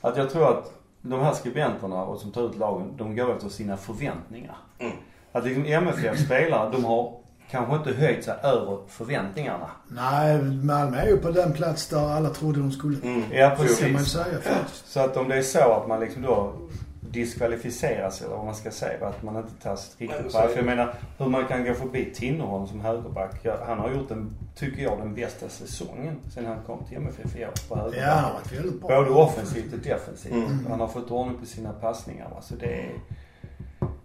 [0.01, 0.73] att jag tror att
[1.03, 4.57] de här skribenterna och som tar ut lagen, de går efter sina förväntningar.
[4.79, 4.93] Mm.
[5.33, 7.13] Att liksom MFF spelare, de har
[7.51, 9.71] kanske inte höjt sig över förväntningarna.
[9.89, 12.99] Nej, Malmö är ju på den plats där alla trodde de skulle.
[13.03, 13.23] Mm.
[13.33, 14.13] Ja, Så kan man ju precis.
[14.13, 14.89] säga faktiskt.
[14.93, 16.53] Så att om det är så att man liksom då
[17.01, 20.57] diskvalificeras eller vad man ska säga, att man inte tas Nej, riktigt på För jag
[20.57, 20.63] det.
[20.63, 23.47] menar, hur man kan gå förbi Tinnerholm som högerback.
[23.67, 27.45] Han har gjort den, tycker jag, den bästa säsongen sen han kom till MFF i
[27.45, 28.01] år på högerback.
[28.07, 28.89] Ja, han har väldigt bra.
[29.05, 30.33] Både offensivt och defensivt.
[30.33, 30.67] Mm.
[30.71, 32.29] Han har fått ordning på sina passningar.
[32.31, 32.41] va.
[32.43, 32.85] Så det,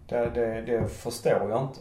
[0.08, 1.80] det, det, det förstår jag inte.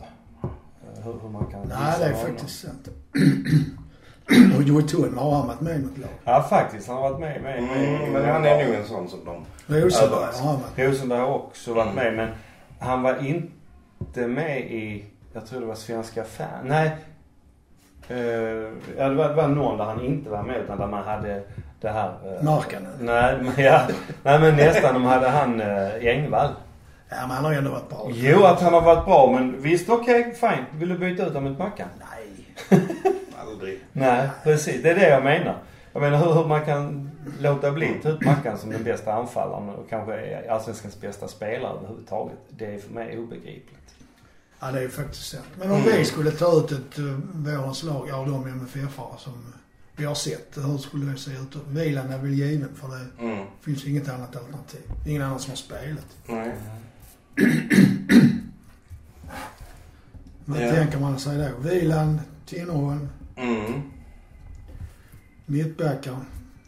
[1.02, 2.26] Eh, Hur, hur man kan Nej, det är honom.
[2.26, 2.88] faktiskt sant.
[4.58, 6.10] Och Joey Thun, har han varit med i något lag?
[6.24, 6.88] Ja, faktiskt.
[6.88, 7.42] Han har varit med.
[7.42, 9.46] med, med Mm, men han är nog en sån som de...
[9.82, 10.90] Rosenberg har han varit.
[10.90, 11.96] Rosenberg har också varit Mm.
[11.96, 12.30] med men
[12.80, 16.48] han var inte med i, jag tror det var Svenska fan.
[16.66, 16.92] Nej.
[18.12, 18.18] Uh,
[18.98, 21.44] ja, det var, det var någon där han inte var med utan där man hade
[21.82, 22.10] det här.
[22.10, 22.92] Uh, Markanen.
[23.00, 23.82] Nej, men, ja,
[24.24, 24.94] nej men nästan.
[24.94, 26.50] De hade han uh, Engvall.
[27.14, 28.10] Ja, men han har ändå varit bra.
[28.14, 30.66] Jo, att han har varit bra men visst okej, fine.
[30.80, 31.88] Vill du byta ut honom mot Mackan?
[32.00, 32.80] Nej.
[33.40, 33.80] Aldrig.
[33.94, 34.84] Nej, precis.
[34.84, 35.58] Det är det jag menar.
[35.94, 39.14] Jag menar hur, hur man kan låta bli att ta ut Mackan som den bästa
[39.14, 42.38] anfallaren och kanske är allsvenskans bästa spelare överhuvudtaget.
[42.50, 43.78] Det är för mig obegripligt.
[44.60, 45.44] Ja, det är ju faktiskt sant.
[45.60, 49.54] Men om vi skulle ta ut ett uh, vårens lag av de MFF-are som
[49.96, 51.56] vi har sett, hur skulle det se ut?
[51.68, 53.46] Vilan är väl given för det Mm.
[53.62, 54.82] finns inget annat alternativ.
[55.08, 56.08] Ingen annan som har spelat.
[56.26, 56.52] Nej.
[60.46, 60.72] Vad Ja.
[60.72, 61.70] tänker man sig då?
[61.70, 63.10] Vilan, Tinnerholm.
[63.36, 63.82] Mm.
[65.46, 66.16] Mittbackar.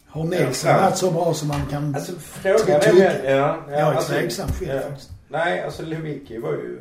[0.07, 1.95] Har Nilsson Ja, varit så bra som man kan...
[1.95, 4.81] Alltså frågan är med, ja, ja, jag är alltså, tveksam själv ja.
[4.89, 5.11] faktiskt.
[5.29, 6.79] Nej, alltså Lewicki var ju,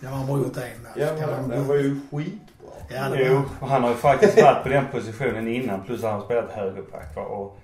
[0.00, 0.92] Ja, han har gjort en där.
[0.96, 2.70] ja, Kan men han- det var ju skitbra.
[2.90, 3.68] Ja, det Jo, var...
[3.68, 7.58] han har ju faktiskt varit på den positionen innan plus han har spelat högerback och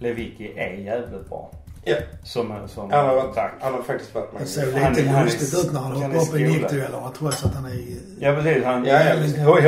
[0.00, 1.50] Lewicki är jävligt bra.
[1.88, 1.96] Ja.
[2.24, 4.48] Som, som Han har, varit, han har faktiskt varit Det med.
[4.48, 6.48] såg Han- lite lustigt ut när han han hoppade är upp i skolad.
[6.52, 7.78] nickduellerna trots att han är
[8.20, 9.14] Ja precis, han Ja, ja,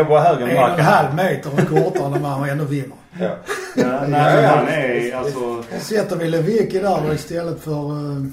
[0.08, 0.84] höger en än och en backen.
[0.84, 2.96] halv meter och kortare än vad han ändå vinner.
[3.20, 3.30] Ja.
[3.76, 5.62] Ja, nej, han är alltså...
[5.80, 8.26] Sätter vi Lewicki där då istället för uh,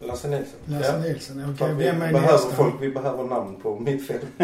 [0.00, 0.54] Lasse Nilsson.
[0.66, 0.98] Lasse ja.
[1.08, 1.54] Nilsson?
[1.54, 2.54] Okej, vi vem är behöver nästa?
[2.56, 4.20] folk, vi behöver namn på mittfält.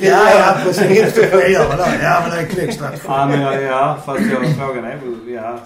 [0.00, 1.14] Ja, ja precis.
[1.14, 1.84] Det göra då.
[2.02, 3.04] Ja, men det är en klok strategi.
[3.08, 5.58] Ja, men ja, ja fast jag, frågan är väl, ja,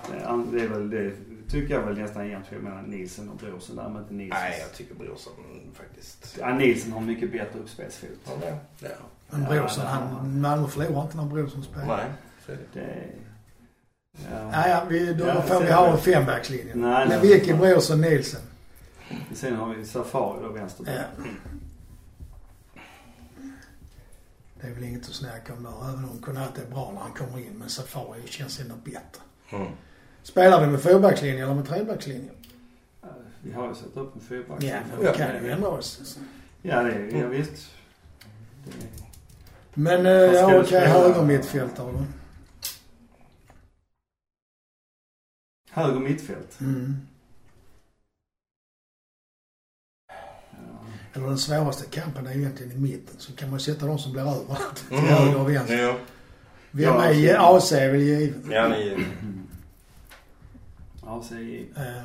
[0.52, 1.10] det är väl det
[1.54, 4.40] tycker jag väl nästan jämnt mellan Nielsen och Brorsson där, men inte Nielsen.
[4.42, 5.32] Nej, jag tycker Brorsson
[5.74, 6.36] faktiskt.
[6.40, 8.08] Ja, Nielsen har mycket bättre uppspelsfot.
[8.24, 8.58] Ja, det.
[8.88, 8.88] Ja.
[9.30, 11.86] Men Brorsson, han, Malmö förlorar inte när Brorsson spelar.
[11.86, 12.06] Nej,
[12.46, 12.80] så är det.
[12.80, 13.08] Det,
[14.30, 14.50] ja.
[14.52, 15.92] Ja, ja, vi, då Ja, får vi ha det.
[15.92, 16.74] en fembackslinje.
[16.74, 17.20] Nej, nej.
[17.22, 18.40] Lewicki, Brorsson, Nilsen.
[19.34, 20.84] Sen har vi Safari då vänster.
[20.86, 21.24] Ja.
[24.60, 25.88] Det är väl inget att snacka om där.
[25.90, 27.52] Även om Konate är bra när han kommer in.
[27.58, 29.22] Men Safari känns ändå bättre.
[29.52, 29.66] Mm.
[30.24, 32.30] Spelar vi med fyrbackslinje eller med trebackslinje?
[33.42, 34.62] Vi har ju satt upp en fyrback.
[34.62, 36.18] Ja, men vi kan ju ändra oss.
[36.62, 37.70] Ja, det är, ja visst.
[38.64, 38.72] Det,
[39.74, 40.86] Men eh, ja, okej, spela?
[40.86, 42.04] höger mittfältare då.
[45.70, 46.60] höger mittfält.
[46.60, 46.96] Mm.
[51.12, 53.14] Eller den svåraste kampen är egentligen i mitten.
[53.18, 55.04] Så kan man sätta de som blir över till Mm.
[55.10, 55.78] höger och vänster.
[55.78, 55.96] Ja,
[56.70, 58.36] Vem är alltså- AC är väl givet.
[58.50, 58.88] ja ni...
[58.92, 59.33] Mm.
[61.22, 62.02] Så i, Eh,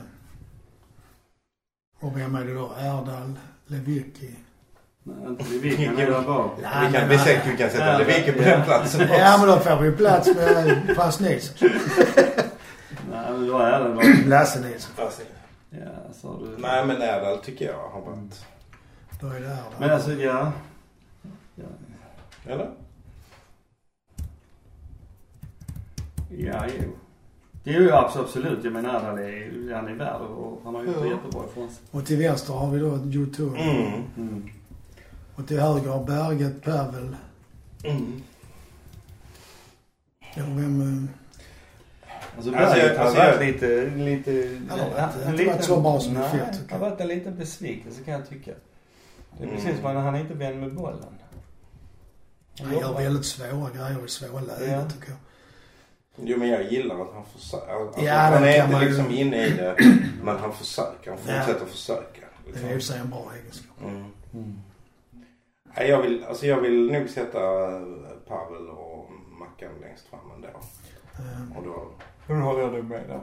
[2.00, 2.72] och vem är det då?
[2.78, 3.34] Erdal,
[3.68, 4.36] Lewicki.
[5.04, 6.52] nej, inte vi kan där bak.
[6.58, 8.46] Vi kan, vi säkert vi kan sätta Ja, Lewicki på ja.
[8.50, 9.14] den platsen också.
[9.14, 11.70] Ja men då får vi plats med Frans Nilsson.
[13.12, 14.30] Nej, men då är det då.
[14.30, 14.92] Lasse Nilsson.
[14.96, 15.22] Fast-
[15.72, 16.58] Ja, så har du.
[16.58, 18.46] Nej men Erdal tycker jag har varit...
[19.22, 19.74] Då är det Erdal.
[19.80, 20.52] Men alltså, ja.
[21.56, 21.66] Ja,
[22.48, 22.70] Eller?
[26.30, 26.96] ja jo.
[27.70, 28.64] Det är ju abs- absolut.
[28.64, 31.14] Jag menar, han är, han är värd och han har gjort det Ja.
[31.16, 31.84] jättebra ifrån sig.
[31.92, 33.60] Och till vänster har vi då Youtube.
[33.60, 34.04] Mm.
[34.18, 34.50] Mm.
[35.36, 37.16] Och till höger har Berget, Pavel.
[37.84, 38.22] Mm.
[40.36, 40.82] Ja, vem...
[40.82, 41.10] eh,
[42.38, 44.60] Alltså Alltså, Berget har alltså, varit jag- lite, lite...
[44.70, 47.02] Han har varit- en inte varit så bra som nej, fjol, tycker han har varit
[47.02, 48.52] en liten besvikelse kan jag tycka.
[49.38, 49.56] Det är Mm.
[49.62, 51.06] precis som att han är inte vän med bollen.
[52.60, 54.90] Han gör väldigt svåra grejer i svåra lägen Ja.
[54.90, 55.18] tycker jag.
[56.24, 57.74] Jo men jag gillar att han försöker.
[57.74, 59.76] Alltså, Ja, han det är inte man ju- liksom inne i det.
[60.24, 61.12] Men han försöker.
[61.12, 61.34] Han Ja.
[61.42, 62.22] fortsätter försöka.
[62.46, 62.70] Det Liksom.
[62.70, 63.78] är ju så en bra egenskap.
[63.84, 64.06] Mm.
[64.34, 64.60] Mm.
[65.78, 67.40] Nej, jag vill, alltså jag vill nog sätta
[67.76, 67.82] eh,
[68.28, 70.48] Pavel och Mackan längst fram ändå.
[70.48, 71.88] Eh, Och då...
[72.28, 73.22] Hur håller jag dig med där?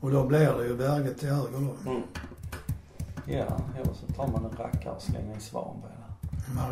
[0.00, 1.52] Och då blir det ju Berget till höger
[1.84, 1.90] då.
[1.90, 2.02] Mm.
[3.26, 5.92] Ja, eller så tar man en rackare och slänger in Svanberg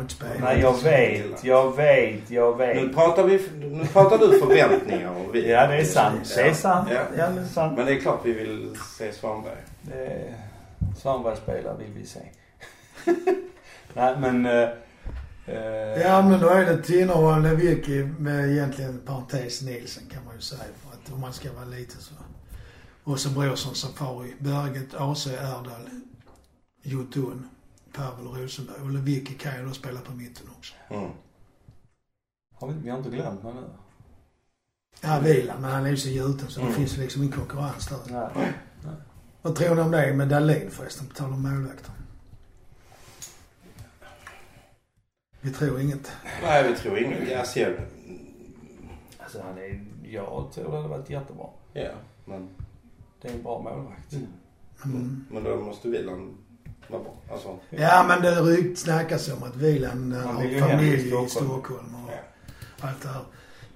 [0.01, 0.39] inte spelat.
[0.39, 2.93] Nej, jag vet, jag vet, jag Nu vet.
[2.95, 5.49] pratar vi, nu pratar du förväntningar och vi.
[5.51, 6.33] Ja, det är sant.
[6.35, 6.89] Det är sant.
[6.91, 7.01] Ja.
[7.17, 7.77] Ja, det är sant.
[7.77, 9.57] Men det är klart vi vill se Svanberg.
[9.81, 10.33] Det-
[11.01, 12.19] Svanberg spelar vill vi se.
[13.93, 14.45] Nej, men...
[14.45, 14.69] eh,
[16.03, 20.61] Ja men då är det Tinnerholm, Lewicki med egentligen parentes Nilsen kan man ju säga.
[20.83, 22.13] För att om man ska vara lite så.
[23.03, 25.89] Och så Brorsson, Safari, Berget, AC, Erdal,
[26.83, 27.49] Jotun,
[27.97, 28.81] Pavel Rosenberg.
[28.81, 30.73] Och Lewicki kan ju då spela på mitten också.
[30.89, 31.09] Mm.
[32.53, 33.67] Har vi, vi har inte glömt någon nu.
[35.01, 36.71] Ja, Wieland, men han är ju så gjuten så Mm.
[36.71, 38.31] det finns liksom ingen konkurrens där.
[38.35, 38.53] Nej.
[39.41, 41.91] Vad tror ni om det med Dahlin förresten, på tal om målvakter?
[45.41, 46.11] Vi tror inget.
[46.41, 47.29] Nej, vi tror inget.
[47.29, 47.87] Jag ser...
[49.17, 49.85] Alltså han är...
[50.03, 51.47] Jag tror det hade varit jättebra.
[51.73, 51.91] Ja,
[52.25, 52.49] men...
[53.21, 54.13] Det är en bra målvakt.
[54.85, 55.25] Mm.
[55.31, 56.37] Men då måste bra.
[57.31, 57.57] Alltså...
[57.69, 61.95] Ja men det rykt snackas om att Wieland eh, har familj i Stockholm.
[62.05, 62.87] Och Ja.
[62.87, 63.21] allt det här.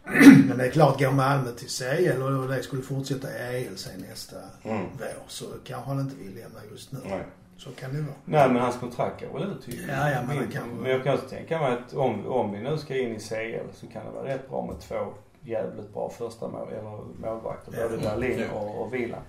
[0.47, 4.05] Men det är klart, går Malmö till CL och det skulle fortsätta i EL sen
[4.09, 4.85] nästa Mm.
[4.99, 6.99] vår så kanske han inte vill lämna just nu.
[7.05, 7.23] Nej.
[7.57, 8.15] Så kan det vara.
[8.25, 10.69] Nej men hans kontrakt går väl ut till Ja, ja, men det kan.
[10.69, 13.67] Men jag kan också tänka mig att om, om vi nu ska in i CL
[13.73, 14.95] så kan det vara rätt bra med två
[15.41, 17.73] jävligt bra första mål, eller målvakter.
[17.79, 17.87] Ja.
[17.89, 19.23] Både Dahlin och, och Wieland.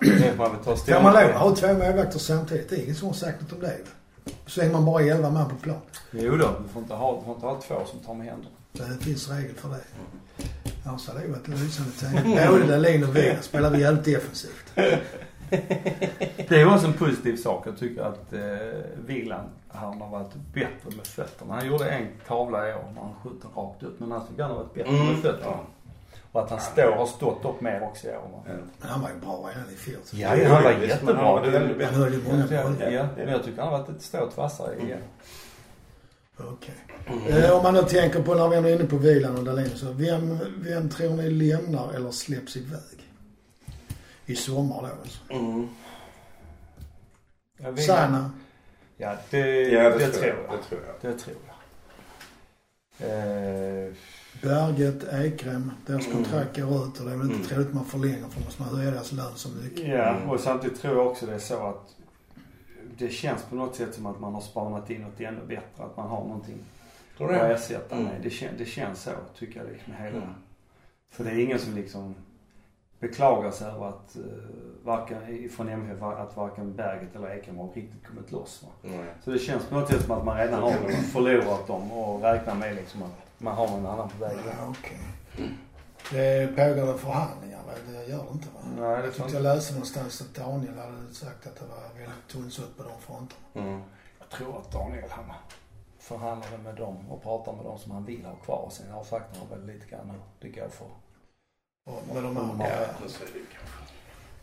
[0.00, 2.68] Det får man väl ta ställning man lov ha två målvakter samtidigt?
[2.70, 3.76] Det är ingen som har sagt något om det.
[4.46, 5.76] Så länge man bara är 11 man på plan.
[6.10, 8.50] Jo då, du får inte ha, du får inte ha två som tar med händerna.
[8.72, 9.80] Det finns regel för det.
[10.84, 12.48] Annars hade det varit en lysande tanke.
[12.50, 14.72] Både Dahlin och Wieland spelar vi jävligt defensivt.
[16.48, 17.66] Det är också en positiv sak.
[17.66, 18.40] Jag tycker att eh,
[19.06, 21.54] Wieland, han har varit bättre med fötterna.
[21.54, 24.00] Han gjorde en tavla i år när han skjuter rakt ut.
[24.00, 25.22] Men han tycker han har varit bättre med Mm.
[25.22, 25.46] fötterna.
[25.50, 25.60] Ja.
[26.32, 28.42] Och att han står, har stått upp mer också i år.
[28.46, 28.52] Ja.
[28.78, 30.00] Men han var ju bra redan i fjol.
[30.12, 31.14] Ja, han var jättebra.
[31.86, 32.90] han höll ju många Ja, bollar.
[32.90, 34.86] ja, men jag tycker han har varit ett strået vassare Mm.
[34.86, 35.00] igen.
[36.38, 36.74] Okej.
[37.06, 37.26] Mm.
[37.44, 39.92] Eh, om man nu tänker på när vi är inne på Wieland och Dahlin så
[39.92, 43.08] vem, vem tror ni lämnar eller släpps iväg?
[44.26, 45.18] I sommar då alltså.
[45.30, 45.68] Mm.
[47.74, 48.30] Vill- Sanna.
[48.96, 49.38] Ja, det,
[49.68, 50.36] Ja, det, det, tror jag.
[50.36, 50.58] jag.
[50.58, 51.12] Det tror jag.
[51.12, 51.54] Det tror jag.
[53.08, 53.92] Eh,
[54.42, 56.16] Berget, Ekrem, deras Mm.
[56.16, 57.46] kontrakt går ut och det är väl inte Mm.
[57.46, 59.88] troligt man förlänger för då måste man höja deras lön så mycket.
[59.88, 61.96] Ja, och samtidigt tror jag också det är så att
[62.98, 65.84] det känns på något sätt som att man har spanat in något ännu bättre.
[65.84, 66.58] Att man har någonting
[67.16, 67.54] Tror du att det?
[67.54, 68.06] ersätta Mm.
[68.06, 68.22] med.
[68.22, 70.16] Det, kän, det känns så, tycker jag liksom hela.
[70.16, 70.28] Mm.
[71.10, 72.14] För det är ingen som liksom
[73.00, 74.24] beklagar sig över att uh,
[74.84, 78.62] varken, från MFF att varken Berget eller Ekrem har riktigt kommit loss.
[78.62, 78.68] Va?
[78.82, 79.14] Nej.
[79.24, 80.72] Så det känns på något sätt som att man redan har
[81.12, 84.36] förlorat dem och räknar med liksom att man har någon annan på väg.
[84.46, 84.98] Ja, okej.
[86.10, 87.72] Det pågår det förhandlingar va?
[87.86, 88.60] Det gör det inte va?
[88.78, 91.98] Nej, det Jag tror tyckte jag läste någonstans att Daniel hade sagt att det var
[91.98, 93.66] väldigt tunnsått på de fronterna.
[93.68, 93.80] Mm.
[94.18, 95.24] Jag tror att Daniel han
[95.98, 98.68] förhandlade med dem och pratade med dem som han vill ha kvar.
[98.72, 100.86] Sen har han väl lite grann hur det går för.
[101.84, 102.66] Och med de andra.
[102.68, 102.86] Ja.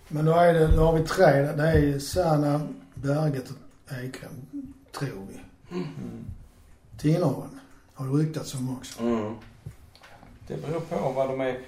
[0.08, 1.26] Men då är det, då har vi tre.
[1.42, 4.46] Det är Sanna, Berget och Ekrem.
[4.92, 5.40] Tror vi.
[5.72, 6.26] Mm.
[6.98, 7.60] Tinnerholm
[7.94, 9.02] har det ryktats om också.
[9.02, 9.36] Mm.
[10.48, 11.60] Det beror på vad de är.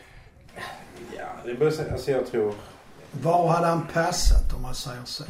[1.17, 2.53] Ja, det säga, alltså jag tror...
[3.11, 5.23] Var hade han passat om man säger så?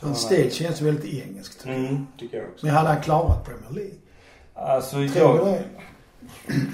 [0.00, 1.64] Hans stil känns väldigt engelskt.
[1.64, 2.66] Mm, tycker jag också.
[2.66, 3.94] Men hade han klarat Premier League?
[4.54, 5.64] Alltså Tror du jag, det?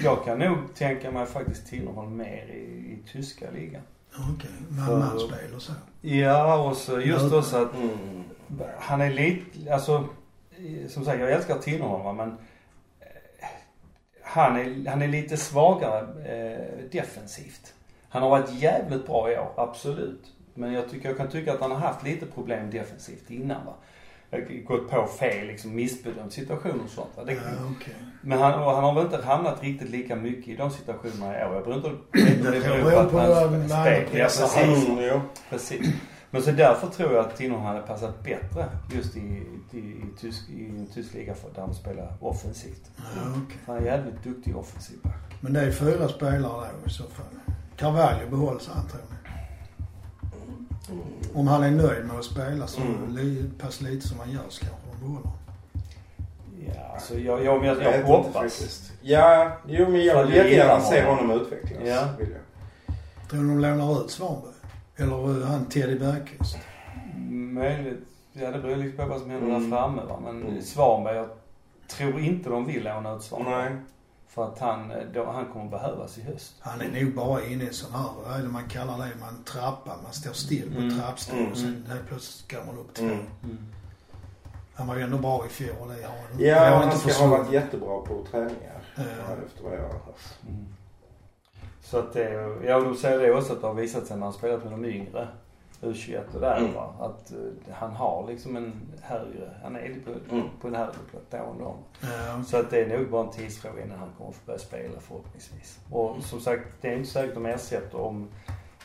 [0.03, 3.81] Jag kan nog tänka mig faktiskt Tinnerholm mer i, i tyska ligan.
[4.35, 5.71] Okej, man-man-spel och så.
[6.01, 8.23] Ja, och så just också att Mm.
[8.79, 10.07] han är lite, alltså
[10.87, 12.29] som sagt jag älskar Tinnerholm va, men
[12.99, 13.47] eh,
[14.23, 17.73] han är, han är lite svagare eh, defensivt.
[18.09, 20.33] Han har varit jävligt bra i år, absolut.
[20.53, 23.73] Men jag tycker, jag kan tycka att han har haft lite problem defensivt innan va.
[24.67, 27.09] Gått på fel, liksom missbedömt situationer och sånt.
[27.25, 27.39] Det, Ja,
[27.77, 27.95] okej.
[28.21, 31.53] Men han, han har väl inte hamnat riktigt lika mycket i de situationerna i år.
[31.53, 31.89] Jag beror inte
[32.51, 34.05] det Det beror på att han spel.
[34.13, 34.87] Ja, precis.
[34.89, 35.19] Mm.
[35.49, 35.87] Precis.
[36.31, 39.19] Men så därför tror jag att Tinnerholm hade passat bättre just i,
[39.71, 42.91] i, i, tysk, i en tysk liga för där han spelar offensivt.
[42.97, 43.03] Ja,
[43.45, 43.57] okej.
[43.65, 45.37] Han är jävligt duktig offensiv back.
[45.41, 47.25] Men det är fyra spelare då i så fall.
[47.77, 49.16] Carvalho behålls han tror ni?
[51.33, 53.51] Om han är nöjd med att spela så Mm.
[53.59, 55.29] pass lite som han gör så kanske de behåller.
[56.75, 58.33] Ja, alltså jag, jag, jag, jag inte hoppas.
[58.33, 58.91] faktiskt.
[59.01, 61.31] Ja, jo men jag vill jag jättegärna se honom.
[61.31, 61.81] utvecklas.
[61.85, 62.07] Ja.
[62.19, 63.29] Vill jag.
[63.29, 64.51] Tror ni de lånar ut Svanberg?
[64.97, 66.57] Eller han Teddy Bergqvist?
[67.29, 67.99] Möjligt.
[68.33, 69.69] Ja, det beror lite på vad som händer Mm.
[69.69, 70.19] där framme va.
[70.23, 70.61] Men Mm.
[70.61, 71.29] Svanberg, jag
[71.87, 73.69] tror inte de vill låna ut Svanberg.
[73.73, 73.75] Nej.
[74.37, 76.53] För att han, då, han kommer behövas i höst.
[76.59, 79.11] Han är nog bara inne i en sån här, vad är det man kallar det,
[79.19, 80.99] man trappar, man står still på Mm.
[80.99, 81.51] trappsteg Mm.
[81.51, 83.05] och sen helt plötsligt går man upp två.
[83.05, 83.57] Mm.
[84.75, 86.97] Han var ju ändå bra i fjol och det har han Ja, det har han
[86.97, 88.81] ska ha varit jättebra på träningar.
[88.95, 89.03] Ja.
[89.27, 90.19] Ja, efter vad jag har hört.
[90.49, 90.65] Mm.
[91.83, 92.31] Så att det,
[92.65, 94.85] ja de säger det också att det har visat sig när han spelat med de
[94.85, 95.27] yngre,
[95.81, 96.73] U21 och där Mm.
[96.73, 100.47] va, att eh, han har liksom en högre, han är på, Mm.
[100.61, 101.75] på en högre platå än dem.
[102.01, 104.99] Ja, Så att det är nog bara en tidsfråga innan han kommer få börja spela
[104.99, 105.79] förhoppningsvis.
[105.91, 108.27] Och som sagt, det är inte säkert de ersätter om,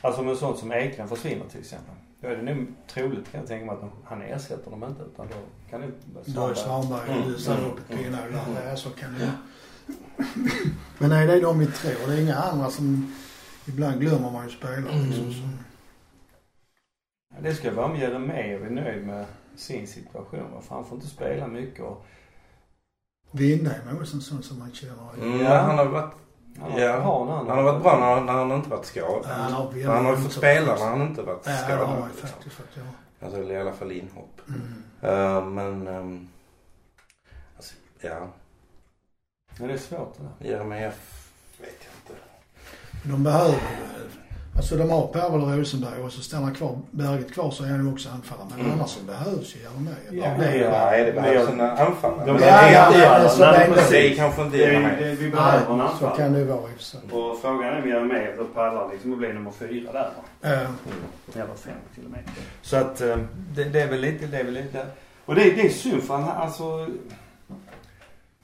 [0.00, 1.94] alltså om en sån som Eklund försvinner till exempel.
[2.20, 5.02] Då är det nog troligt kan jag tänka mig att de, han ersätter dem inte
[5.02, 5.34] utan då
[5.70, 5.88] kan det
[6.26, 7.64] Då är Svanberg Mm.
[7.70, 8.12] upp ett pinnhål
[8.54, 8.68] där.
[8.70, 9.30] Ja, så kan det
[10.98, 12.06] Men är det de vi tror?
[12.10, 13.14] Det är inga andra som,
[13.68, 15.24] ibland glömmer man ju spelare liksom.
[15.24, 15.58] Mm.
[17.40, 19.24] Det ska vara om Jeremejeff är nöjd med
[19.56, 20.52] sin situation.
[20.54, 22.06] va, För han får inte spela mycket och
[23.30, 25.14] Windheim är också en sån som man känner.
[25.20, 25.54] Mm, Ja.
[25.56, 26.12] Han har varit,
[26.60, 27.00] han, Ja.
[27.00, 29.24] har han har varit bra när, när han inte varit skadad.
[29.28, 31.88] Ja, han har han har ju fått spela när han inte varit Ja, det skadad.
[31.88, 32.28] har han liksom.
[32.28, 32.86] faktiskt fått göra.
[33.20, 34.40] Alltså i alla fall inhopp.
[34.48, 34.82] Mm.
[35.00, 36.28] Eh, men, um,
[37.56, 38.28] alltså, ja.
[39.58, 40.50] Men det är svårt det där.
[40.50, 41.28] Jeremejeff
[41.60, 42.22] vet jag inte.
[43.04, 43.54] De behöver
[44.56, 47.92] Alltså de har Pavel Rosenberg och så stannar kvar, Berget kvar så är han ju
[47.92, 48.46] också anfallare.
[48.50, 48.72] Men Mm.
[48.78, 49.98] annars så behövs ju Jeremejeff.
[50.10, 50.70] Ja, Av det- ja.
[50.70, 52.26] Nej, det behövs en anfallare.
[52.26, 55.86] De Ja, det är ja, inte- ja, det kanske inte Det, vi behöver en Nej,
[55.88, 56.16] så anfallare.
[56.16, 57.12] kan det vara i och.
[57.12, 60.10] Och frågan är om Jeremejeff då pallar liksom att bli nummer fyra där va?
[60.40, 60.48] Ja.
[61.34, 62.20] Eller fem till och med.
[62.62, 63.16] Så att eh,
[63.54, 64.86] det, det är väl lite, det är väl lite.
[65.24, 66.86] Och det, det är synd för han, alltså.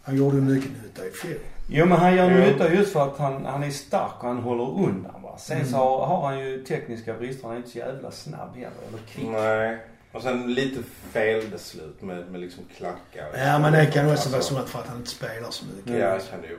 [0.03, 1.39] Han gjorde ju mycket nytta i fjol.
[1.71, 4.65] Jo men han gör nytta just för att han, han är stark och han håller
[4.89, 5.39] undan va.
[5.39, 5.69] Sen Mm.
[5.71, 7.43] så har, har han ju tekniska brister.
[7.45, 8.71] Han är inte så jävla snabb heller.
[8.89, 9.29] Eller kvick.
[9.29, 9.79] Nej.
[10.13, 13.39] Och sen lite felbeslut med, med liksom klackar.
[13.47, 15.93] Ja men det kan också vara Alltså, sånt för att han inte spelar så mycket.
[15.93, 16.59] Ja, det kan det ju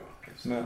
[0.51, 0.63] vara.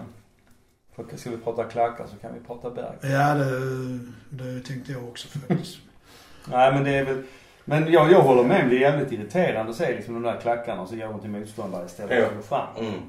[0.95, 3.11] För ska vi prata klackar så kan vi prata berg.
[3.13, 5.77] Ja det, det tänkte jag också faktiskt.
[6.45, 7.23] Nej men det är väl,
[7.65, 8.69] men jag, jag håller med.
[8.69, 11.29] Det är jävligt irriterande att se liksom de där klackarna och så går de till
[11.29, 12.67] motståndare istället för att gå fram.
[12.79, 12.99] Mm.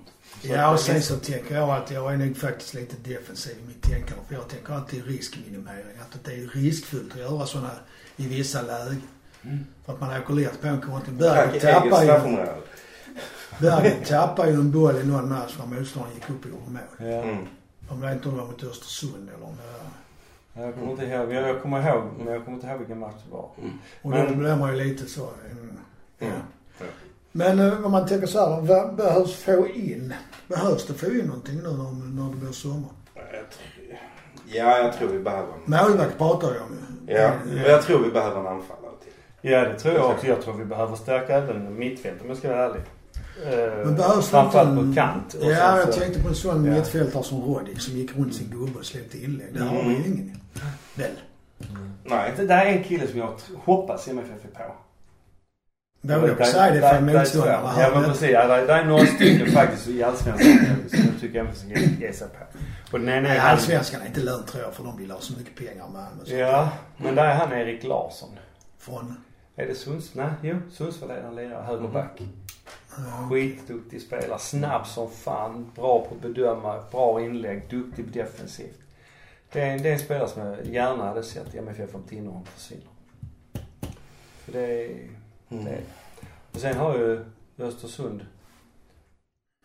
[0.42, 3.83] Ja och sen så tänker jag att jag är nog faktiskt lite defensiv i mitt
[3.83, 4.23] tänkande.
[4.29, 5.99] För jag tänker alltid riskminimering.
[6.01, 7.70] Att det är riskfyllt att göra sådana
[8.16, 9.03] i vissa lägen.
[9.42, 9.59] Mm.
[9.87, 11.18] För att man åker lätt på en konting.
[11.18, 12.47] Klack Berget tappar ju.
[13.61, 17.11] Berget tappar ju en boll i någon match när motståndaren gick upp och gjorde mål.
[17.11, 17.23] Ja.
[17.23, 17.47] Mm.
[17.88, 20.64] Om det inte var mot Östersund eller om det var...
[20.66, 23.14] Jag kommer inte ihåg, jag, jag kommer ihåg, men jag kommer inte ihåg vilken match
[23.27, 23.49] det var.
[24.03, 25.31] Och Men- då blir man ju lite så...
[25.51, 25.77] mm,
[26.18, 26.27] Ja.
[27.35, 27.57] Mm.
[27.57, 30.14] Men eh, om man tänker så här, vad behövs få in?
[30.49, 32.90] Behövs det få in någonting nu när, när det blir sommar?
[34.47, 35.59] Ja, jag tror vi behöver en...
[35.88, 36.77] Målvakt pratar jag om
[37.09, 37.14] ju.
[37.14, 39.51] Ja, men jag tror vi behöver en anfallare till.
[39.51, 40.27] Ja det tror jag också.
[40.27, 42.83] Jag tror vi behöver stärka även mittfältet om jag ska vara ärlig.
[43.47, 45.35] Eh, Men behövs det Framförallt på kant.
[45.35, 46.73] Och Ja, jag så- tänkte på en sån Ja.
[46.73, 49.49] mittfältare som Roddick som gick runt sin gubbe och släppte inlägg.
[49.55, 50.12] Det har vi ju Mm.
[50.12, 50.40] ingen.
[50.94, 51.11] Väl?
[52.05, 52.33] Nej.
[52.37, 54.75] Det där är en kille som jag hoppas MFF är på.
[56.47, 58.31] Säga det där- för motståndarna Ja men precis.
[58.31, 60.57] Ja, det är några stycken faktiskt i Allsvenskan
[60.90, 62.59] som jag tycker MFF ska ge- sig på.
[62.93, 65.33] Och den ena är allsvenskan är inte lönt tror jag för de vill ha så
[65.38, 66.37] mycket pengar med Malmö.
[66.38, 68.29] Ja, men där är han Erik Larsson.
[68.79, 69.17] Från...
[69.57, 70.14] Är det Sunds?
[70.14, 70.57] Nej, jo.
[70.73, 71.62] Sundsvall är han lirar.
[71.62, 72.23] Högerback.
[72.97, 74.38] Ja, Skitduktig spelare.
[74.38, 75.71] Snabb som fan.
[75.77, 76.83] Bra på att bedöma.
[76.90, 77.62] Bra inlägg.
[77.71, 78.79] Duktig defensivt.
[79.53, 82.03] Det är, en- det är en spelare som jag gärna hade sett i MFF om
[82.03, 82.87] Tinnerholm försvinner.
[84.45, 84.90] För det är,
[85.50, 85.64] Mm.
[85.64, 85.78] det.
[86.52, 87.24] Och sen har ju
[87.59, 88.26] Östersund.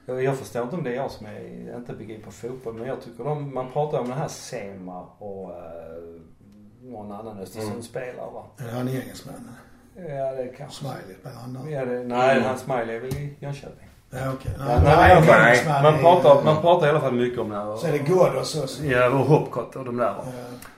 [0.06, 3.02] Jag, jag förstår inte om det är jag som är, inte begriper fotboll men jag
[3.02, 6.22] tycker de, man pratar om den här Sema och uh,
[6.82, 8.46] någon annan Östersundsspelare va?
[8.58, 9.50] Är det han engelsmannen?
[9.96, 10.80] Ja det kanske.
[10.80, 11.70] Smiley spelar han där?
[11.72, 12.44] Ja, det, nej, Mm.
[12.50, 13.88] hans smiley är väl i Jönköping.
[14.10, 14.18] Ja.
[14.18, 17.40] Ja, Nej, nej, nej, nej, engelsman Man är- pratar, man pratar i alla fall mycket
[17.40, 17.76] om det här.
[17.78, 18.84] Så är det Ghoddos också.
[18.84, 20.06] Ja, och Hopcott och de där.
[20.06, 20.24] Ja.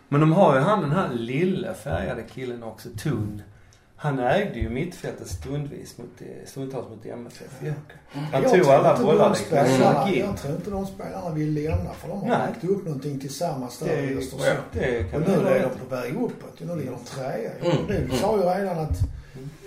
[0.08, 3.42] Men de har ju han den här lilla färgade killen också, Tun.
[4.04, 7.74] Han ägde ju mittfältet stundvis mot, eh, stundtals mot MFF ju.
[8.10, 10.14] Han tog tror alla bollar liksom.
[10.14, 10.20] in.
[10.20, 12.48] Jag tror inte de spelarna vill lämna för de har Nej.
[12.54, 14.58] byggt upp någonting tillsammans där i Det, Östersund.
[14.74, 15.80] det kan Och nu är de i.
[15.90, 16.60] på väg uppåt.
[16.60, 17.52] Nu ligger de trea.
[17.64, 18.10] Mm.
[18.12, 18.98] Du sa ju redan att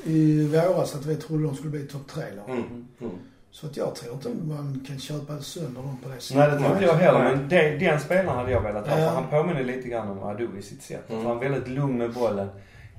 [0.05, 2.51] i våras att vi trodde de skulle bli topp tre lag.
[2.51, 2.87] Mm.
[3.01, 3.12] Mm.
[3.51, 6.37] Så att jag tror inte man kan köpa sönder dem på det sättet.
[6.37, 8.99] Nej det tror inte jag heller men det, den spelaren hade jag velat ha.
[8.99, 9.09] Ja.
[9.09, 11.11] För han påminner lite grann om Adu i sitt sätt.
[11.11, 11.23] Mm.
[11.23, 12.49] För han är väldigt lugn med bollen.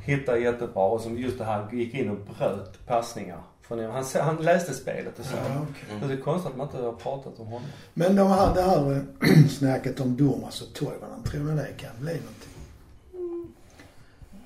[0.05, 3.41] Hittar jättebra och som just det här gick in och bröt passningar.
[3.61, 5.35] Från, han, han läste spelet och så.
[5.35, 5.65] Ja.
[6.01, 7.67] Så det är konstigt att man inte har pratat om honom.
[7.93, 11.91] Men de här, det här eh, snacket om Durmaz och Toivonen, tror ni det kan
[11.99, 12.49] bli någonting?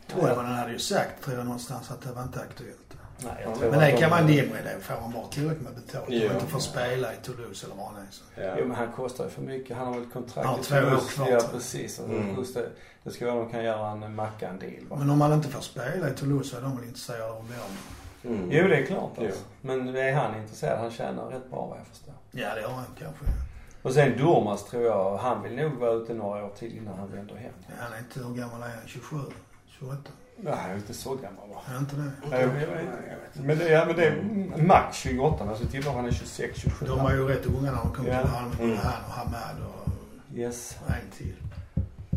[0.08, 2.88] Toivonen hade ju sagt, tror jag någonstans, att det var inte aktuellt.
[3.23, 4.79] Nej, Ja, Men det de- kan man dimma i det.
[4.82, 6.34] Får han bara tillräckligt med betalt och Ja.
[6.34, 8.23] inte får spela i Toulouse eller vad han är så.
[8.41, 8.55] Ja.
[8.60, 9.77] Jo men han kostar ju för mycket.
[9.77, 11.99] Han har väl ett kontrakt Han har i två år kvar, Ja precis.
[11.99, 12.29] Alltså, Mm.
[12.29, 12.63] det, kostar,
[13.03, 14.95] det ska vara de kan göra en Mackan-deal va.
[14.99, 17.45] Men om han inte får spela i Toulouse så är de väl intresserade av att
[17.47, 17.77] bli av med
[18.23, 18.47] Mm.
[18.51, 19.25] Jo det är klart Jo.
[19.25, 19.41] alltså.
[19.62, 20.79] Men är han intresserad?
[20.79, 22.13] Han tjänar rätt bra vad jag förstår.
[22.32, 23.25] Ja, det har han kanske.
[23.82, 27.12] Och sen Durmaz tror jag, han vill nog vara ute några år till innan han
[27.12, 27.51] vänder hem.
[27.67, 28.88] Ja, Han är inte, hur gammal är han?
[28.88, 29.17] 27?
[29.79, 29.97] 28?
[30.41, 31.62] Nej, han är inte så gammal va?
[31.73, 32.12] Är inte det?
[32.32, 33.47] Nej, jag vet inte.
[33.47, 36.86] Men det, ja, men det är max 28 men så tittar han är 26, 27.
[36.86, 38.21] De var ju rätt unga när de kom Ja.
[38.21, 38.56] till Malmö.
[38.63, 38.78] Mm.
[38.78, 39.91] Han och Hamad och
[40.38, 40.78] Yes.
[40.88, 41.36] en till.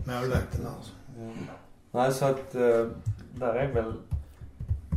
[0.04, 0.92] Målvakten alltså.
[1.18, 1.30] Ja.
[2.00, 2.86] Nej så att, eh,
[3.34, 3.92] där är väl,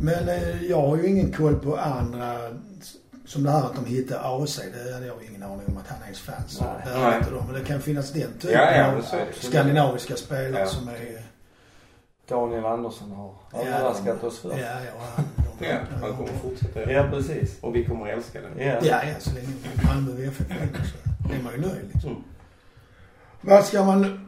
[0.01, 2.37] Men eh, jag har ju ingen koll på andra.
[3.25, 4.59] Som det här att de hittar AC.
[4.87, 6.61] Det hade jag ingen aning om att han är ens fans.
[6.61, 6.69] Nej.
[6.85, 7.45] Det inte de.
[7.45, 9.01] Men det kan finnas den typen Ja, ja, av
[9.41, 10.65] skandinaviska spelare Ja.
[10.67, 11.24] som är...
[12.27, 14.49] Daniel Andersson har överraskat oss för.
[14.49, 15.23] Ja, ja.
[15.59, 16.91] Ja, han kommer fortsätta.
[16.91, 17.57] Ja, precis.
[17.61, 18.63] Och vi kommer älska det.
[18.65, 18.71] Ja.
[18.83, 19.47] Ja, ja, så länge
[19.87, 20.69] Malmö VFF vinner
[21.27, 22.09] så är man ju nöjd liksom.
[22.11, 22.23] Mm.
[23.41, 24.19] Vad ska man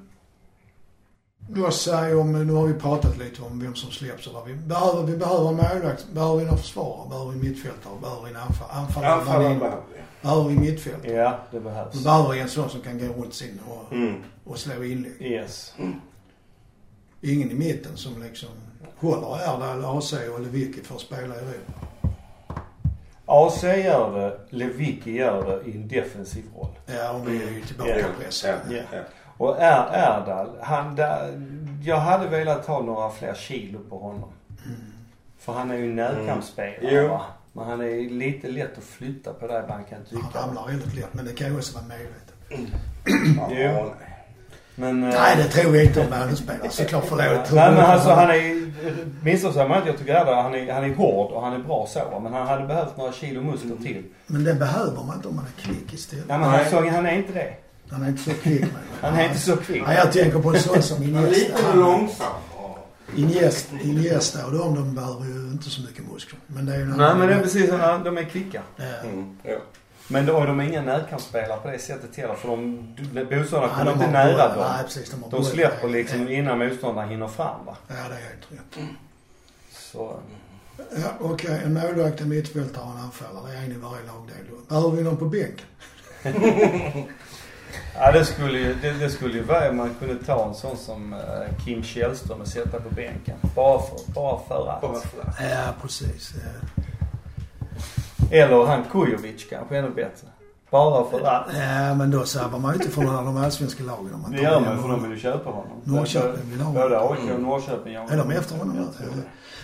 [1.50, 4.54] då säga om, nu har vi pratat lite om vem som släpps och vad vi
[4.54, 5.04] behöver.
[5.04, 8.68] Vi behöver en målvakt, behöver vi några försvarare, behöver vi mittfältare, behöver vi en anfall,
[8.72, 10.00] anfallare, Anfallare anfall, behöver vi.
[10.22, 11.04] behöver vi mittfält.
[11.06, 12.04] Ja, det Vi behövs.
[12.04, 14.24] behöver en sån som kan gå runt sin och, Mm.
[14.44, 15.22] och slå inlägg.
[15.22, 15.74] Yes.
[17.22, 18.50] Ingen i mitten som liksom
[18.98, 21.74] håller här där AC och Lewicki får spela i Europa.
[23.26, 26.70] AC gör det, Lewicki gör det i en defensiv roll.
[26.86, 28.54] Ja, om vi är ju Ja, tillbakapressade.
[28.70, 28.84] ja, Ja.
[28.92, 29.00] ja.
[29.38, 31.42] Och är Erdal, han där,
[31.84, 34.30] jag hade velat ha några fler kilo på honom.
[34.66, 34.78] Mm.
[35.40, 37.08] För han är ju närkampsspelare Jo.
[37.08, 37.22] va.
[37.54, 40.44] Men han är lite lätt att flytta på där ibland kan jag Han tycka.
[40.46, 42.34] ramlar väldigt lätt men det kan ju också vara medvetet.
[43.38, 43.94] Ja, Jo.
[44.00, 44.07] nej.
[44.80, 45.04] Men...
[45.04, 46.70] eh, Nej, det tror jag inte om Malmö-spelare.
[46.70, 47.52] Såklart förlåt.
[47.52, 48.72] Nej men alltså han är,
[49.26, 51.88] missförstå mig inte, jag tycker att han är, han är hård och han är bra
[51.90, 52.20] så.
[52.24, 54.04] Men han hade behövt några kilo muskler till.
[54.28, 56.26] Men det behöver man inte om man är kvick istället.
[56.28, 57.54] Nej men han, så, han är inte det.
[57.90, 58.66] Han är inte så kvick.
[59.02, 59.84] Han är inte så kvick.
[59.88, 61.58] Nej, jag tänker på en sån som Han är Iniesta.
[61.58, 62.28] lite långsam.
[63.16, 66.40] Iniesta, Iniesta och de, de behöver ju inte så mycket muskler.
[66.48, 67.70] Men det är ju Nej men det är precis
[68.04, 68.62] de är kvicka.
[68.76, 68.84] Ja.
[69.10, 69.58] Mm, ja.
[70.10, 72.34] Men då, de är inga närkampsspelare på det sättet heller.
[72.34, 72.88] För de,
[73.32, 74.66] motståndarna kommer inte nära dem.
[74.76, 75.12] Nej, precis.
[75.12, 77.78] De, har De släpper liksom Ja, innan motståndaren hinner fram va.
[77.88, 78.84] ja, det är helt rätt.
[79.72, 80.20] Så,
[80.78, 83.52] Ja, Okej, en målvakt, en mittfältare och en anfallare.
[83.52, 84.38] Det är en i varje lagdel.
[84.52, 84.76] då.
[84.76, 85.66] Behöver vi någon på bänken?
[87.96, 91.14] ja det skulle ju, det, det skulle ju vara man kunde ta en sån som
[91.14, 93.38] eh, Kim Källström och sätta på bänken.
[93.56, 94.82] Bara för, bara för att.
[94.82, 95.50] Bara för det.
[95.50, 96.34] Ja, precis.
[96.36, 96.84] Ja.
[98.32, 100.28] Eller han Kujovic kanske ännu bättre.
[100.72, 101.46] Bara för att.
[101.54, 104.32] Ja, men då sabbar man ju inte för några av de allsvenska lagen om man
[104.32, 105.04] Det gör man för de honom.
[105.04, 105.82] vill ju köpa honom.
[105.84, 106.82] Norrköping vill ha honom.
[106.82, 108.08] Både AIK och Norrköping ja.
[108.10, 108.76] Är de efter honom?
[108.76, 108.86] nu?
[109.00, 109.06] Ja.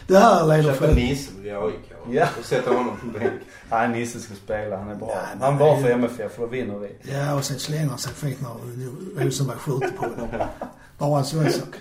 [0.08, 0.95] Det här leder Köpa för...
[0.95, 2.28] Nisse via AIK Ja.
[2.39, 3.32] och sätta honom på bänk.
[3.70, 4.78] Nej, Nisse ska spela.
[4.78, 5.08] Han är bra.
[5.08, 6.95] Nej, men han var det för MFF för då vinner vi.
[7.14, 10.28] Ja, och sen slänger han sig fint när Rosenberg skjuter på honom.
[10.97, 11.76] Bara en sån sak.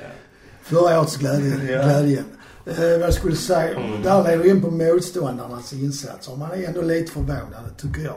[0.63, 1.83] Förra årets glädje, Ja.
[1.83, 2.25] glädje.
[2.67, 4.03] Eh, vad jag skulle säga, Mm.
[4.03, 6.37] det här leder in på motståndarnas insatser.
[6.37, 8.17] Man är ändå lite förvånad, tycker jag,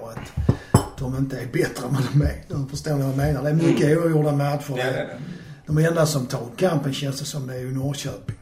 [0.71, 2.43] att de inte är bättre än vad de är.
[2.47, 3.43] De förstår ni vad jag menar?
[3.43, 4.73] Det är mycket oavgjorda matcher.
[4.77, 5.05] Ja, ja, ja.
[5.65, 8.35] De enda som tar kampen känns det som det är ju Norrköping.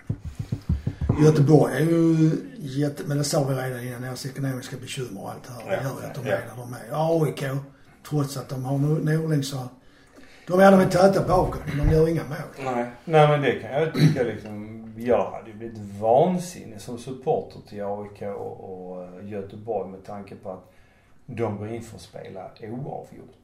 [1.24, 3.04] Göteborg är ju jätte...
[3.06, 5.78] Men det sa vi redan innan, deras ekonomiska bekymmer och allt det här.
[5.84, 7.24] Ja, gör att de är där de är.
[7.24, 7.44] AIK,
[8.10, 9.58] trots att de har Nor- Norling så...
[10.48, 12.38] De är de är täta bakåt, men de gör inga mål.
[12.76, 12.92] Nej.
[13.06, 14.83] Nej men det kan jag tycka liksom.
[14.98, 20.36] Jag hade ju blivit vansinnig som supporter till AIK och, och eh, Göteborg med tanke
[20.36, 20.72] på att
[21.26, 23.36] de går in för att spela oavgjort.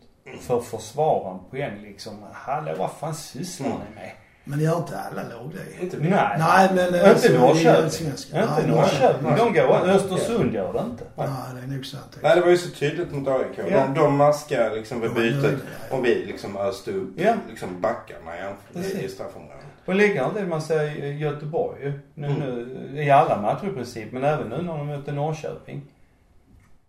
[0.42, 2.14] För att försvara en poäng liksom.
[2.34, 3.80] Hallå vad fan sysslar Mm.
[3.90, 4.12] ni med?
[4.44, 5.84] Men det gör inte alla lag det.
[5.84, 5.98] Inte.
[5.98, 6.36] Nej.
[6.40, 6.94] Nej, men...
[6.96, 8.08] eh, Inte så i Norrköping.
[8.08, 9.36] Inte Nej, Norrköping.
[9.38, 9.96] De går, Nej.
[9.96, 11.04] Östersund gör det inte.
[11.16, 12.18] Nej, det är nog sant.
[12.24, 13.60] Nej, det var ju så tydligt mot AIK.
[13.72, 13.88] Ja.
[13.88, 15.60] De, de maskar liksom vid bytet
[15.92, 17.34] och vi liksom öste upp Ja.
[17.50, 19.59] liksom backarna igen i, i straffområdet.
[19.90, 21.94] Och likadant är det man säger i Göteborg ju.
[22.14, 22.40] Nu, Mm.
[22.40, 24.12] nu, I alla matcher i princip.
[24.12, 25.82] Men även nu när de mötte Norrköping.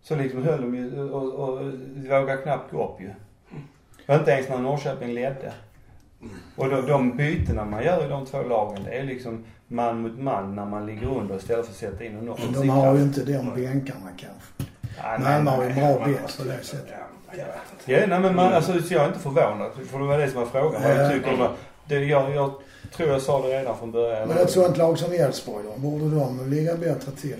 [0.03, 1.64] Så liksom höll de ju och, och, och
[1.96, 3.11] vågade knappt gå upp ju.
[4.07, 5.53] Och inte ens när Norrköping ledde.
[6.57, 10.18] Och de, de bytena man gör i de två lagen det är liksom man mot
[10.18, 12.94] man när man ligger under istället för att sätta in en Men offensiv de har
[12.96, 14.72] ju inte de bänkarna kanske.
[15.03, 16.88] Ja, Malmö har ju bra bänk på det sättet.
[16.90, 17.92] Ja, jag vet inte.
[17.92, 19.70] Ja, nej men man, alltså, så jag är inte förvånad.
[19.90, 20.82] För det var det som var frågan.
[20.82, 21.11] Vad jag Ja.
[21.11, 21.48] tycker
[21.86, 22.53] det jag, jag
[22.97, 24.28] tror jag sa det redan från början.
[24.28, 27.37] Men ett sånt lag som Elfsborg då, borde de ligga bättre till?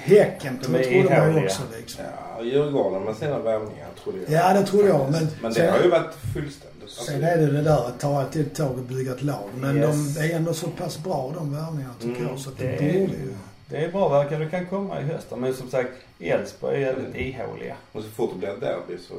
[0.00, 2.04] Häcken De tror trodde man också liksom.
[2.38, 4.30] Ja, Djurgården med sina värvningar trodde jag.
[4.30, 5.10] Ja, det trodde jag.
[5.12, 6.90] Men, Men det sen, har ju varit fullständigt.
[6.90, 9.48] Sen är det det där att ta alltid ett tag och bygga ett lag.
[9.60, 10.14] Men Yes.
[10.16, 12.38] de är ändå så pass bra de värvningarna tycker Mm, jag.
[12.38, 13.34] Så att det, det borde är- ju...
[13.70, 15.26] Det är bra verkar det kan komma i höst.
[15.36, 17.74] Men som sagt, Elfsborg är väldigt ihåliga.
[17.92, 19.14] Och så fort det blir derby så...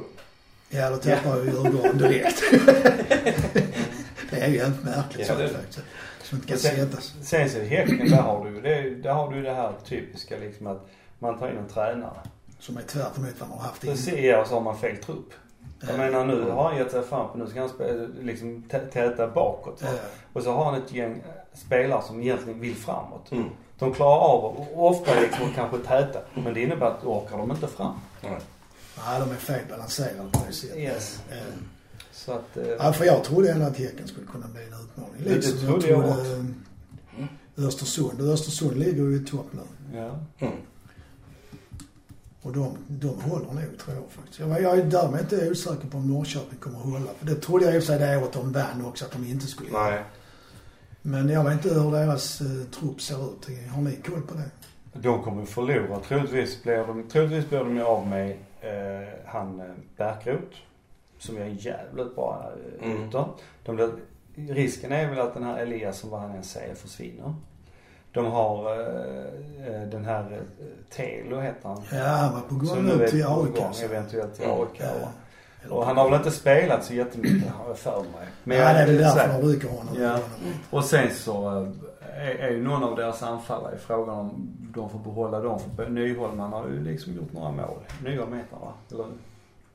[0.70, 2.42] Ja, då tappar ju Djurgården direkt.
[4.52, 5.80] det är ju helt märkligt Ja, det- faktiskt.
[6.22, 7.14] Som inte kan Sen- sättas.
[7.22, 10.66] Sen så i Häcken, där har du det, där har du det här typiska liksom
[10.66, 10.86] att
[11.18, 12.16] man tar in en tränare.
[12.58, 13.96] Som är tvärt emot vad man har haft innan.
[13.96, 15.32] Precis, ja, och så har man fel trupp.
[15.80, 15.96] Jag Ja.
[15.96, 19.28] menar nu har han gett sig fram på, nu ska han spela, liksom tä- täta
[19.28, 19.82] bakåt.
[19.82, 19.88] Va?
[19.92, 19.98] Ja.
[20.32, 21.22] Och så har han ett gäng
[21.54, 23.32] spelare som egentligen vill framåt.
[23.32, 23.48] Mm.
[23.78, 26.18] De klarar av och ofta liksom kanske täta.
[26.34, 28.00] Men det innebär att orkar de inte fram.
[28.22, 28.38] Nej.
[28.96, 30.76] Ja, de är felbalanserade på det sättet.
[30.78, 31.22] Yes.
[31.30, 31.36] Ja.
[32.12, 32.56] Så att...
[32.56, 35.12] Eh, Ja, för jag trodde ändå att Häcken skulle kunna bli en utmaning.
[35.24, 36.44] Det Liksom jag trodde jag trodde också.
[37.56, 38.20] eh, Östersund.
[38.20, 39.98] Och Östersund ligger ju i topp nu.
[39.98, 40.18] ja.
[40.38, 40.54] Mm.
[42.42, 44.38] Och de, de håller nog tror jag faktiskt.
[44.40, 47.10] Jag, jag är därmed inte osäker på om Norrköping kommer att hålla.
[47.18, 49.24] För det trodde jag i och för sig det året de vann också att de
[49.26, 49.90] inte skulle göra.
[49.90, 50.02] Nej.
[51.02, 52.46] Men jag vet inte hur deras eh,
[52.80, 53.48] trupp ser ut.
[53.74, 54.50] Har ni koll på det?
[54.92, 56.00] De kommer förlora.
[56.08, 58.30] Troligtvis blir de, troligtvis blir de av med
[58.60, 60.56] eh, han eh, Bärkroth.
[61.20, 62.50] Som är en jävligt bra
[62.82, 63.08] Mm.
[63.08, 63.24] ytter.
[63.64, 63.90] De blir,
[64.34, 67.34] risken är väl att den här Elias som vad han än säger försvinner.
[68.12, 70.66] De har eh, eh, den här eh,
[70.96, 71.82] Telo heter han.
[71.92, 73.82] Ja, han var på gång nu till AIK.
[73.84, 74.60] eventuellt till Mm.
[74.60, 74.80] AIK.
[74.80, 75.08] Ja.
[75.70, 78.26] Och han har väl inte spelat så jättemycket har jag för mig.
[78.44, 79.94] Men ja, det är väl därför de rycker honom.
[80.02, 80.18] Ja.
[80.70, 81.68] Och sen så eh,
[82.26, 85.60] är, är ju någon av deras anfallare i frågan om de får behålla dem.
[85.76, 87.78] För Nyholm har ju liksom gjort några mål.
[88.04, 88.72] Nyholm heter han va?
[88.90, 89.06] Eller,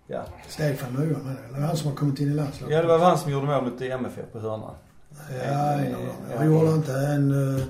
[0.08, 0.24] ja.
[0.47, 1.58] Stefan Nyholm är det.
[1.58, 2.76] Eller han som har kommit in i landslaget.
[2.76, 4.72] ja, det var han som gjorde mål mot MFF på hörnan.
[5.47, 6.01] Ja, en dem.
[6.38, 7.56] Jag gjorde inte en...
[7.58, 7.64] eh,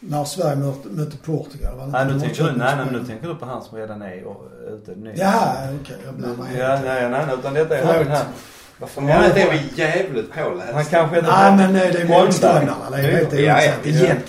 [0.00, 1.76] när Sverige mötte, mötte Portugal.
[1.76, 3.78] Var det Nej, inte nu tänker du, nej, nej, nu tänker du på han som
[3.78, 5.12] redan är och- ute ny.
[5.16, 5.96] Jaha, okej.
[6.04, 6.84] jag blandar Ja, helt.
[6.84, 8.04] nej, nej, nej, utan detta är här.
[8.78, 9.50] Fan Som vanligt är det?
[9.50, 10.74] vi jävligt pålästa.
[10.74, 12.90] Han kanske heter Nej, men nej, det är motståndarna.
[12.90, 14.24] Det är helt Ja, ja, ointressant.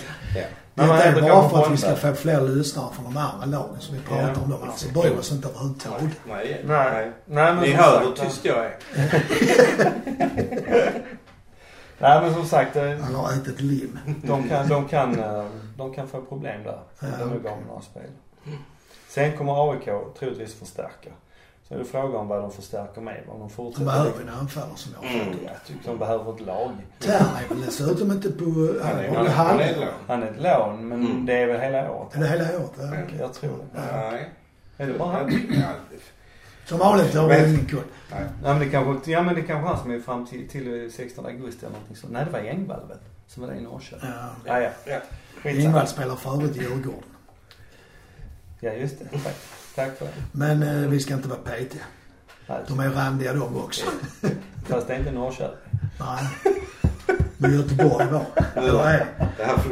[0.78, 3.76] Detta är heter bara för att vi ska få fler lyssnare från de andra lagen
[3.80, 4.42] så vi pratar Ja.
[4.44, 4.60] om dem.
[4.60, 6.10] Men alltså bryr oss inte överhuvudtaget.
[6.28, 6.90] Nej, Nej.
[6.92, 7.12] nej.
[7.26, 8.76] Nej, men Ni som hör hur tyst jag är.
[12.00, 13.98] Nej, men som sagt, eh, Han har ätit lim.
[14.24, 15.44] de kan, de kan, eh,
[15.76, 16.78] de kan få problem där.
[17.00, 18.10] Ja, Ja, de är med några spel.
[19.08, 21.10] Sen kommer AIK troligtvis förstärka.
[21.68, 23.20] Så är det frågan om vad de förstärker med.
[23.28, 23.84] Om de De fortsätter.
[23.84, 25.38] behöver en anfallare som jag har Mm.
[25.46, 26.70] Jag tycker de behöver ett lag.
[26.98, 27.12] Tern
[27.44, 28.44] är väl dessutom inte på...
[28.44, 29.76] Han är- är han är- han är halv...
[29.80, 29.88] lån.
[30.06, 31.26] Han är ett lån, men Mm.
[31.26, 32.14] det är väl hela året.
[32.16, 32.70] Är det hela året?
[32.78, 33.16] Ja, okej.
[33.18, 33.80] Jag tror det.
[34.10, 34.28] Nej.
[34.76, 35.30] Är det bara han?
[35.50, 35.98] Ja,
[36.64, 37.80] Som vanligt har vi ingen koll.
[38.10, 38.20] nej.
[38.42, 41.26] Nej men det kanske, ja men det kanske han som är fram till, till 16
[41.26, 42.12] augusti eller någonting sånt.
[42.12, 42.98] Nej det var Engvall väl?
[43.26, 44.10] Som var det i Norrköping.
[44.44, 44.60] Ja.
[44.60, 45.00] Ja ja.
[45.44, 45.50] Ja.
[45.50, 47.02] Ingvall spelar för övrigt i Djurgården.
[48.60, 49.04] Ja just det.
[49.78, 49.98] Tack.
[49.98, 50.12] För det.
[50.32, 51.82] Men eh, vi ska inte vara petiga.
[52.68, 53.86] De är randiga de också.
[54.68, 55.80] Fast det är inte Norrköping.
[56.00, 56.28] Nej.
[57.38, 58.24] Men Göteborg var.
[58.56, 59.06] Eller är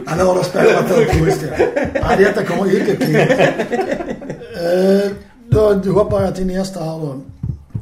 [0.07, 1.68] Han har spelat ut fullständigt.
[2.02, 3.16] Nej, detta kommer inte till.
[4.57, 5.12] Eh,
[5.48, 7.20] då hoppar jag till nästa här då.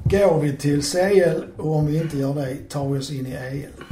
[0.04, 3.32] Går vi till CL och om vi inte gör det tar vi oss in i
[3.32, 3.84] EL.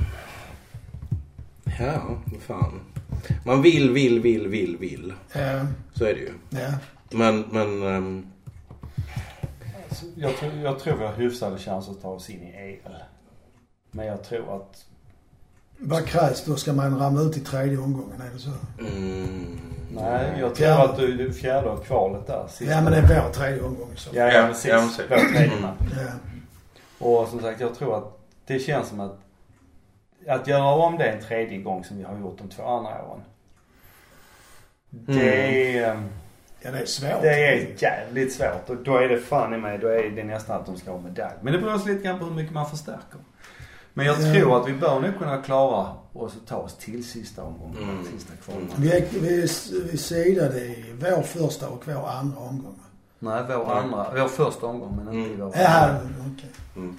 [1.78, 2.80] Ja, vad fan.
[3.44, 5.12] Man vill, vill, vill, vill, vill.
[5.32, 5.64] Eh,
[5.94, 6.30] Så är det ju.
[6.50, 6.72] ja.
[7.14, 8.32] Men, men...
[9.88, 12.94] Alltså, Jag tror, jag tror vi har hyfsade chanser att ta oss in i EL.
[13.90, 14.84] Men jag tror att,
[15.78, 16.56] Vad krävs då?
[16.56, 18.20] Ska man ramla ut i tredje omgången?
[18.20, 18.50] Är det så?
[18.80, 19.58] mm,
[19.94, 20.84] nej jag tror Ja.
[20.84, 22.46] att du, du fjärde och kvalet där.
[22.48, 22.70] sist.
[22.70, 24.10] Ja, men det är vår tredje omgång så.
[24.14, 24.70] Ja, ja, precis.
[24.70, 24.88] ja.
[25.08, 25.74] Vår tredje man.
[25.96, 26.12] Ja.
[27.06, 29.18] Och som sagt, jag tror att det känns som att
[30.28, 33.20] att göra om det en tredje gång som vi har gjort de två andra åren.
[34.90, 36.08] Det är, ehm,
[36.64, 37.22] Ja, det är svårt.
[37.22, 40.60] det är jävligt svårt och då är det fan i mig, då är det nästan
[40.60, 41.34] att de ska ha medalj.
[41.42, 43.18] Men det beror också lite grann på hur mycket man förstärker.
[43.94, 44.34] Men jag Ja.
[44.34, 48.04] tror att vi bör nog kunna klara oss och ta oss till sista omgången, Mm.
[48.16, 48.68] sista kvalet.
[48.76, 49.48] Vi, är, vi,
[49.92, 52.78] vi sidade i vår första och vår andra omgång.
[53.18, 53.76] Nej, vår Nej.
[53.76, 55.98] andra, vår första omgång men inte i vår Ja,
[56.34, 56.50] okej.
[56.76, 56.96] Mm.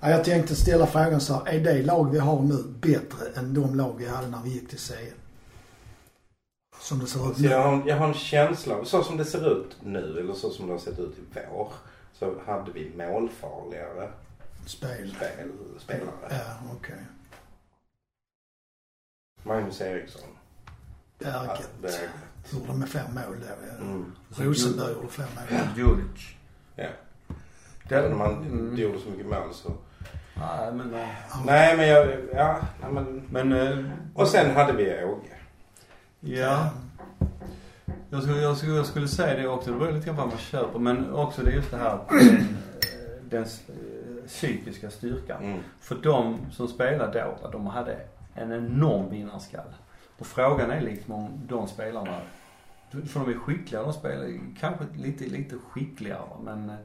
[0.00, 1.54] Ja, jag tänkte ställa frågan så här.
[1.54, 4.68] Är det lag vi har nu bättre än de lag vi hade när vi gick
[4.68, 4.94] till CL?
[6.80, 7.48] Som det ser ut nu.
[7.48, 10.34] jag, har, en- jag har en känsla av, så som det ser ut nu eller
[10.34, 11.22] så som det har sett ut i
[11.52, 11.72] vår.
[12.12, 14.10] Så hade vi målfarligare
[14.66, 15.14] Spel.
[15.16, 16.06] spel, spelare.
[16.30, 16.38] Ja,
[16.76, 16.98] okej.
[19.42, 20.28] Magnus Eriksson.
[21.18, 21.70] Berget.
[21.82, 22.10] Berget.
[22.52, 23.46] Gjorde med fem mål då.
[23.46, 23.84] Ja.
[23.84, 24.12] Mm.
[24.36, 25.60] Rosenberg gjorde fem mål.
[25.76, 26.34] Djuric.
[26.76, 26.88] Ja.
[27.88, 28.68] Det- Även om man mm.
[28.70, 29.72] inte gjorde så mycket mål så.
[30.36, 31.08] Nej men, eh,
[31.46, 33.22] Nej men jag, ja, nej, men.
[33.30, 35.36] men eh, Och sen hade vi Åge.
[36.20, 36.70] Ja.
[38.10, 39.72] Jag skulle, jag, skulle, jag skulle säga det också.
[39.72, 40.78] Det beror lite grann på vad man köper.
[40.78, 42.44] Men också det är just det här den, eh,
[43.30, 45.44] den eh, psykiska styrkan.
[45.44, 45.58] Mm.
[45.80, 47.96] För de som spelade då, de hade
[48.34, 49.74] en enorm vinnarskalle.
[50.18, 52.20] Och frågan är liksom om de spelarna,
[52.90, 56.76] för de är skickliga, de spelar kanske lite, lite skickligare men eh,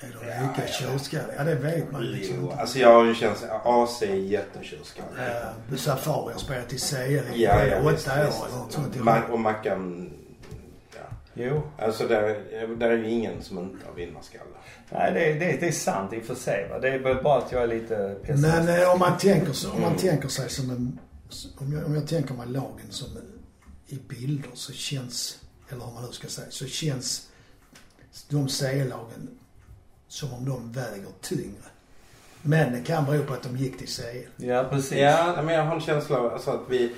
[0.00, 1.34] Är de lika tjurskalliga?
[1.36, 2.56] Ja, det vet man liksom Jo, inte.
[2.56, 5.22] alltså jag har ju en känsla, AC är jättetjurskallig.
[5.70, 6.96] Uh, Safari har spelat i CL
[7.34, 8.96] i Ja, ja, åtta visst, år eller något sånt.
[8.96, 10.10] Ma- och Mackan,
[10.94, 11.00] ja.
[11.34, 11.62] jo.
[11.78, 12.24] Alltså där,
[12.76, 14.44] där är ju ingen som inte har vinnarskalle.
[14.90, 16.78] Nej det, är- det, det är sant i och för sig va.
[16.78, 18.54] Det är bara att jag är lite pessimistisk.
[18.66, 19.98] Men eh, om man tänker så, om man Mm.
[20.00, 20.98] tänker sig som en,
[21.58, 23.08] om jag, om jag tänker mig lagen som
[23.86, 25.38] i bilder så känns,
[25.68, 27.28] eller hur man nu ska säga, så känns
[28.28, 29.28] de C-lagen
[30.08, 31.62] som om de väger tyngre.
[32.42, 34.02] Men det kan bero på att de gick till CL.
[34.46, 34.98] Ja precis.
[34.98, 36.92] Ja, men jag har en känsla av alltså, att vi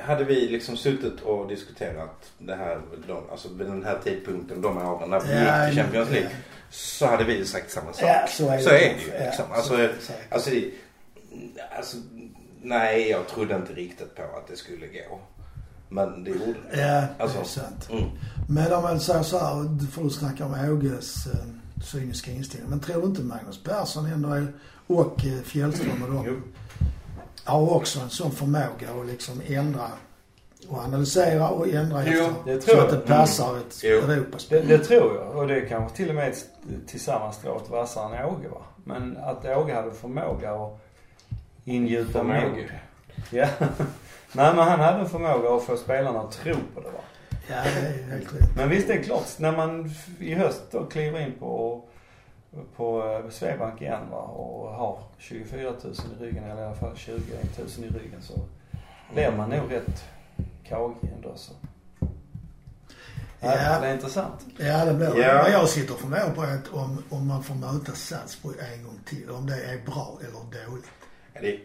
[0.00, 4.78] hade vi liksom suttit och diskuterat det här, de, alltså vid den här tidpunkten, de
[4.78, 6.28] åren när vi Ja, gick till Champions League.
[6.30, 6.36] ja.
[6.70, 8.08] Så hade vi sagt samma sak.
[8.08, 8.62] Ja, så är det.
[8.62, 9.44] Så är det ju Ja, liksom.
[9.48, 9.94] så Alltså, är det
[10.30, 10.70] alltså, det-
[11.76, 11.96] alltså,
[12.62, 15.20] nej jag trodde inte riktigt på att det skulle gå.
[15.88, 16.80] Men det gjorde det.
[16.80, 17.88] Ja, det Alltså, är sant.
[17.90, 18.04] Mm.
[18.48, 21.32] Men om man säger så här, du får du snacka om Åges eh,
[21.82, 22.70] cyniska inställning.
[22.70, 24.46] Men tror du inte Magnus Persson ändå är,
[24.86, 26.36] och eh, Fjällström och de Jo.
[27.44, 29.86] har också en sån förmåga att liksom ändra
[30.68, 32.34] och analysera och ändra Jo, efter.
[32.52, 33.00] det tror så att jag.
[33.00, 34.00] det passar ett Jo.
[34.06, 34.68] Det, Europaspel.
[34.68, 35.36] det tror jag.
[35.36, 36.46] Och det är kanske till och med ett-
[36.86, 38.62] tillsammans strået vassare än Åge va.
[38.84, 40.80] Men att Åge hade förmåga att
[41.64, 42.40] ingjuta Förmåga.
[42.48, 42.58] mod.
[43.30, 43.48] Ja.
[44.32, 47.00] Nej men han hade en förmåga att få spelarna att tro på det va.
[47.48, 48.56] Ja, det är helt rätt.
[48.56, 51.82] Men visst det är klart, när man i höst då kliver in på,
[52.76, 56.96] på eh, Swedbank igen va och har 24 000 i ryggen eller i alla fall
[56.96, 57.22] 21
[57.58, 58.34] 000 i ryggen så
[59.14, 60.04] blir man nog rätt
[60.64, 61.52] kagig ändå så.
[63.40, 63.54] Ja.
[63.56, 63.80] Ja.
[63.80, 64.46] Det är intressant.
[64.58, 65.42] Ja, det blir Ja.
[65.42, 68.84] Vad jag sitter och funderar på är att om, om man får möta Salzburg en
[68.84, 70.90] gång till, om det är bra eller dåligt.
[71.34, 71.60] Ja, det,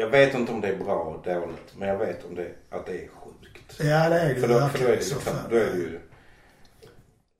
[0.00, 1.74] jag vet inte om det är bra och dåligt.
[1.78, 3.41] Men jag vet om det, att det är sjukt.
[3.78, 5.34] Ja, det är det För ju då, för då är det fall.
[5.50, 6.00] då är det ju...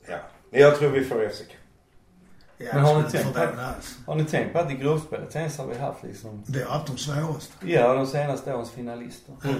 [0.08, 0.18] Ja.
[0.50, 1.56] Men jag tror vi får SEK.
[2.58, 3.96] Ja, Men har det ni tänkt inte på- alls.
[4.06, 6.70] Har ni tänkt på att i gruppspelet sen så har vi haft liksom, Vi har
[6.70, 7.52] haft de svåraste.
[7.70, 9.34] ja de senaste årens finalister.
[9.44, 9.56] Mm.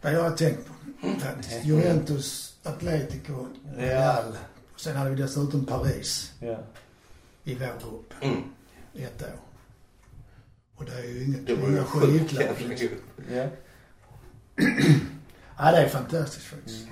[0.00, 0.72] Det har jag tänkt på.
[1.20, 1.64] Faktiskt.
[1.64, 3.46] Juventus, Atletico,
[3.76, 4.36] Real.
[4.76, 6.58] Sen hade vi dessutom Paris Ja.
[7.44, 8.42] i vår grupp Mm.
[8.94, 9.28] ett år.
[10.76, 12.56] Och det är ju inget, Det var ju inga sjukt skitlag.
[13.32, 13.46] Ja.
[15.58, 16.86] Ja, det är fantastiskt faktiskt.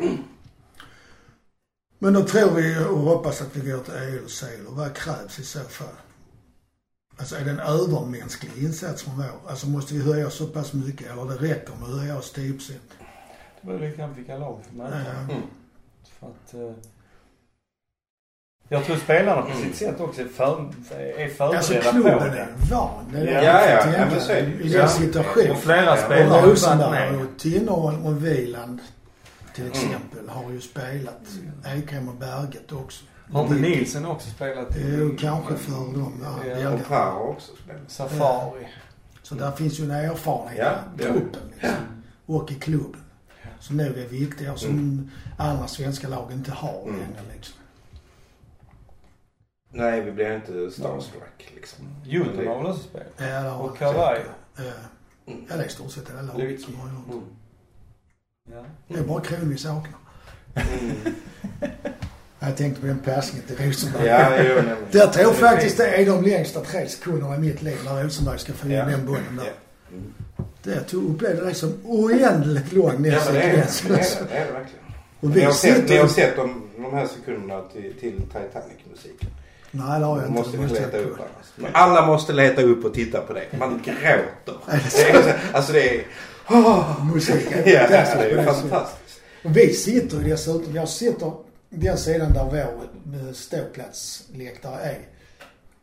[1.98, 4.66] Men då tror vi och hoppas att vi går till EU och CL.
[4.66, 5.88] Och vad krävs i så fall?
[7.16, 9.50] Alltså är det en övermänsklig insats från vår?
[9.50, 11.12] Alltså måste vi höja så pass mycket?
[11.12, 12.90] Eller det räcker med att höja oss 10 procent?
[13.60, 15.20] Det beror lite grann på vilka lag vi möter.
[15.20, 15.42] Mm.
[16.20, 16.72] För att, eh,
[18.68, 22.38] jag tror spelarna på sitt sätt också är, för, är förberedda Alltså på klubben det.
[22.38, 23.04] är van.
[23.12, 24.64] Det är det Ja, jag ja, ja, tänka men så är det.
[24.64, 25.50] I den situationen.
[25.50, 28.80] Och flera spelare Och Rosenberg och Tinnerholm och Wieland
[29.54, 29.72] till Mm.
[29.76, 31.20] exempel har ju spelat.
[31.76, 33.04] Ekrem och Berget också.
[33.32, 36.24] Har inte Nielsen också spelat Jo, kanske för dem.
[36.46, 36.70] Ja, Ja.
[36.70, 37.82] Och Per har också spelat.
[37.90, 38.66] Safari?
[39.22, 41.70] Så där finns ju en erfarenhet Ja, i truppen liksom.
[42.26, 43.00] Och i klubben.
[43.60, 45.10] Som nog är viktiga och som Mm.
[45.38, 46.94] andra svenska lag inte har Mm.
[47.00, 47.54] längre liksom.
[49.70, 51.84] Nej, vi blir inte starstruck liksom.
[52.04, 53.06] Djurgården har väl också spelat?
[53.16, 54.20] Ja, det har Och jag Kawaii.
[54.56, 55.32] sett, Ja.
[55.48, 57.08] ja, det är i stort sett hela laget som har gjort.
[57.08, 57.22] Mm.
[58.52, 58.64] Ja.
[58.88, 59.98] Det är bara Kron vi saknar.
[60.54, 60.96] Mm.
[62.38, 64.06] Jag tänkte på den passningen till Rosenberg.
[64.06, 67.38] Ja, jo, nej, Jag tror Det är faktiskt det är de längsta tre sekunderna i
[67.38, 68.84] mitt liv när Rosenberg ska få in Ja.
[68.84, 69.44] den bollen där.
[69.44, 69.50] Ja.
[69.96, 70.14] Mm.
[70.62, 73.32] Det tog, upplevde det som oändligt lång Ja, men det är det.
[73.88, 74.84] Det är det, är verkligen.
[75.20, 79.30] Och Ni har vi sett, ni har sett de, de här sekunderna till, till Titanic-musiken.
[79.76, 80.30] Nej, det har jag inte.
[80.30, 81.70] måste måste leta upp annars.
[81.72, 83.44] Alla måste leta upp och titta på det.
[83.58, 84.56] Man gråter.
[84.96, 86.06] Det är, alltså det är...
[86.48, 88.44] Oh, Musik är ja, det är det sättet.
[88.44, 89.20] fantastiskt.
[89.42, 91.32] Vi sitter ju dessutom, jag sitter
[91.70, 92.58] den sidan där vår
[93.18, 94.98] eh, ståplatsläktare är.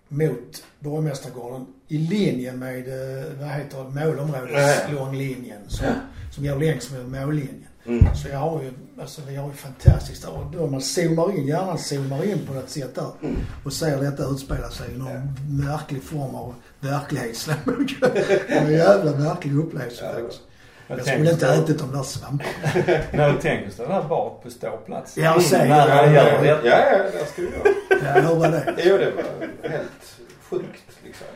[0.07, 5.85] Mot Borgmästargården i linje med, eh, vad heter det, Ja, målområdeslånglinjen som,
[6.33, 7.65] som går längs med mållinjen.
[7.85, 8.15] Mm.
[8.15, 8.71] Så jag har ju,
[9.01, 10.31] alltså vi har ju fantastiskt där.
[10.53, 13.09] Då man zoomar in, gärna zoomar in på något sätt där.
[13.21, 13.35] Mm.
[13.63, 15.35] Och ser detta utspela sig i någon
[15.67, 17.95] märklig form av verklighetsslog.
[18.13, 20.41] det är en jävla märklig upplevelse Ja, det faktiskt.
[20.87, 23.31] Jag Jag skulle inte tänker ätit de där svamparna.
[23.33, 25.17] Du tänker stå där bak på ståplats.
[25.17, 26.67] Ja, och säg- han gör Ja, det.
[26.69, 28.13] ja, det ska vi göra.
[28.21, 28.73] Ja, hur var det?
[28.77, 30.17] Jo, det var helt
[30.49, 31.27] sjukt liksom.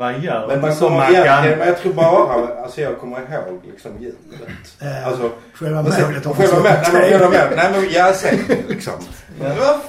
[0.00, 1.68] Man gör Men man som kommer man egentligen, men kan.
[1.68, 4.18] jag tror bara, alltså jag kommer ihåg liksom ljudet.
[4.80, 7.90] Eh, Alltså, Själva målet har och själva man målet, sett nej men målet, nej men
[7.90, 8.92] jag säger liksom.
[9.40, 9.48] Ja.
[9.58, 9.80] Vad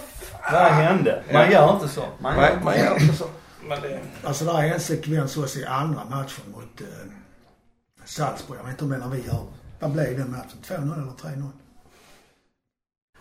[0.54, 1.24] Vad hände?
[1.34, 2.04] Man gör inte så.
[2.20, 2.80] Man Nej, man så.
[2.80, 3.26] gör inte så.
[3.70, 4.00] Men det...
[4.24, 6.88] Alltså där är en sekvens också i andra matchen mot eh,
[8.06, 8.60] Salzburg.
[8.60, 9.44] Jag vet inte om det är när vi gör.
[9.80, 10.58] Vad blev den matchen?
[10.68, 11.48] 2-0 eller 3-0?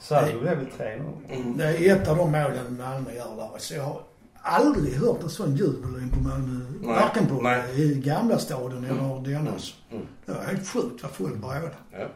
[0.01, 1.13] Salzburg blev väl 3-0.
[1.31, 1.57] Mm.
[1.57, 3.51] Det är ett av de målen Malmö gör där.
[3.59, 4.01] Så jag har
[4.43, 6.61] aldrig hört en sån jubelvolym på Malmö.
[6.81, 7.63] Nej, Varken på nej.
[7.83, 9.75] i gamla stadion eller dennas.
[9.93, 10.03] Mm.
[10.27, 11.71] Det var helt sjukt vad folk brådade.
[11.93, 12.07] Ja,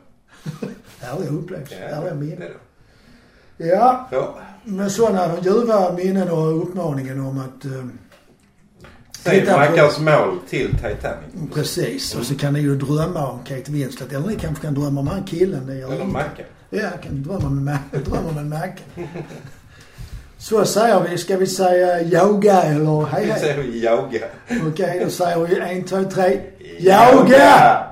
[1.00, 1.76] Härliga upplevelser.
[1.80, 2.38] ja, Härliga det är minnen.
[3.56, 3.66] det.
[3.66, 4.38] Ja, Ja.
[4.64, 7.84] med sådana ljuva minnen och uppmaningen om att eh,
[9.18, 11.52] Säg Mackans mål till Titanic.
[11.54, 12.14] Precis.
[12.14, 14.12] Och så kan ni ju drömma om Kate Winslet.
[14.12, 15.66] Eller ni kanske kan drömma om han killen.
[15.66, 16.04] Det Eller.
[16.04, 16.44] Mackan.
[16.70, 18.82] Ja, jag kan drömma med Mac- drömma med Macke.
[20.44, 21.18] Så säger vi.
[21.18, 23.40] Ska vi säga yoga eller hej Vi hej?
[23.40, 24.26] säger yoga.
[24.68, 26.40] Okej, då säger vi en, två, tre.
[26.78, 27.84] Yoga!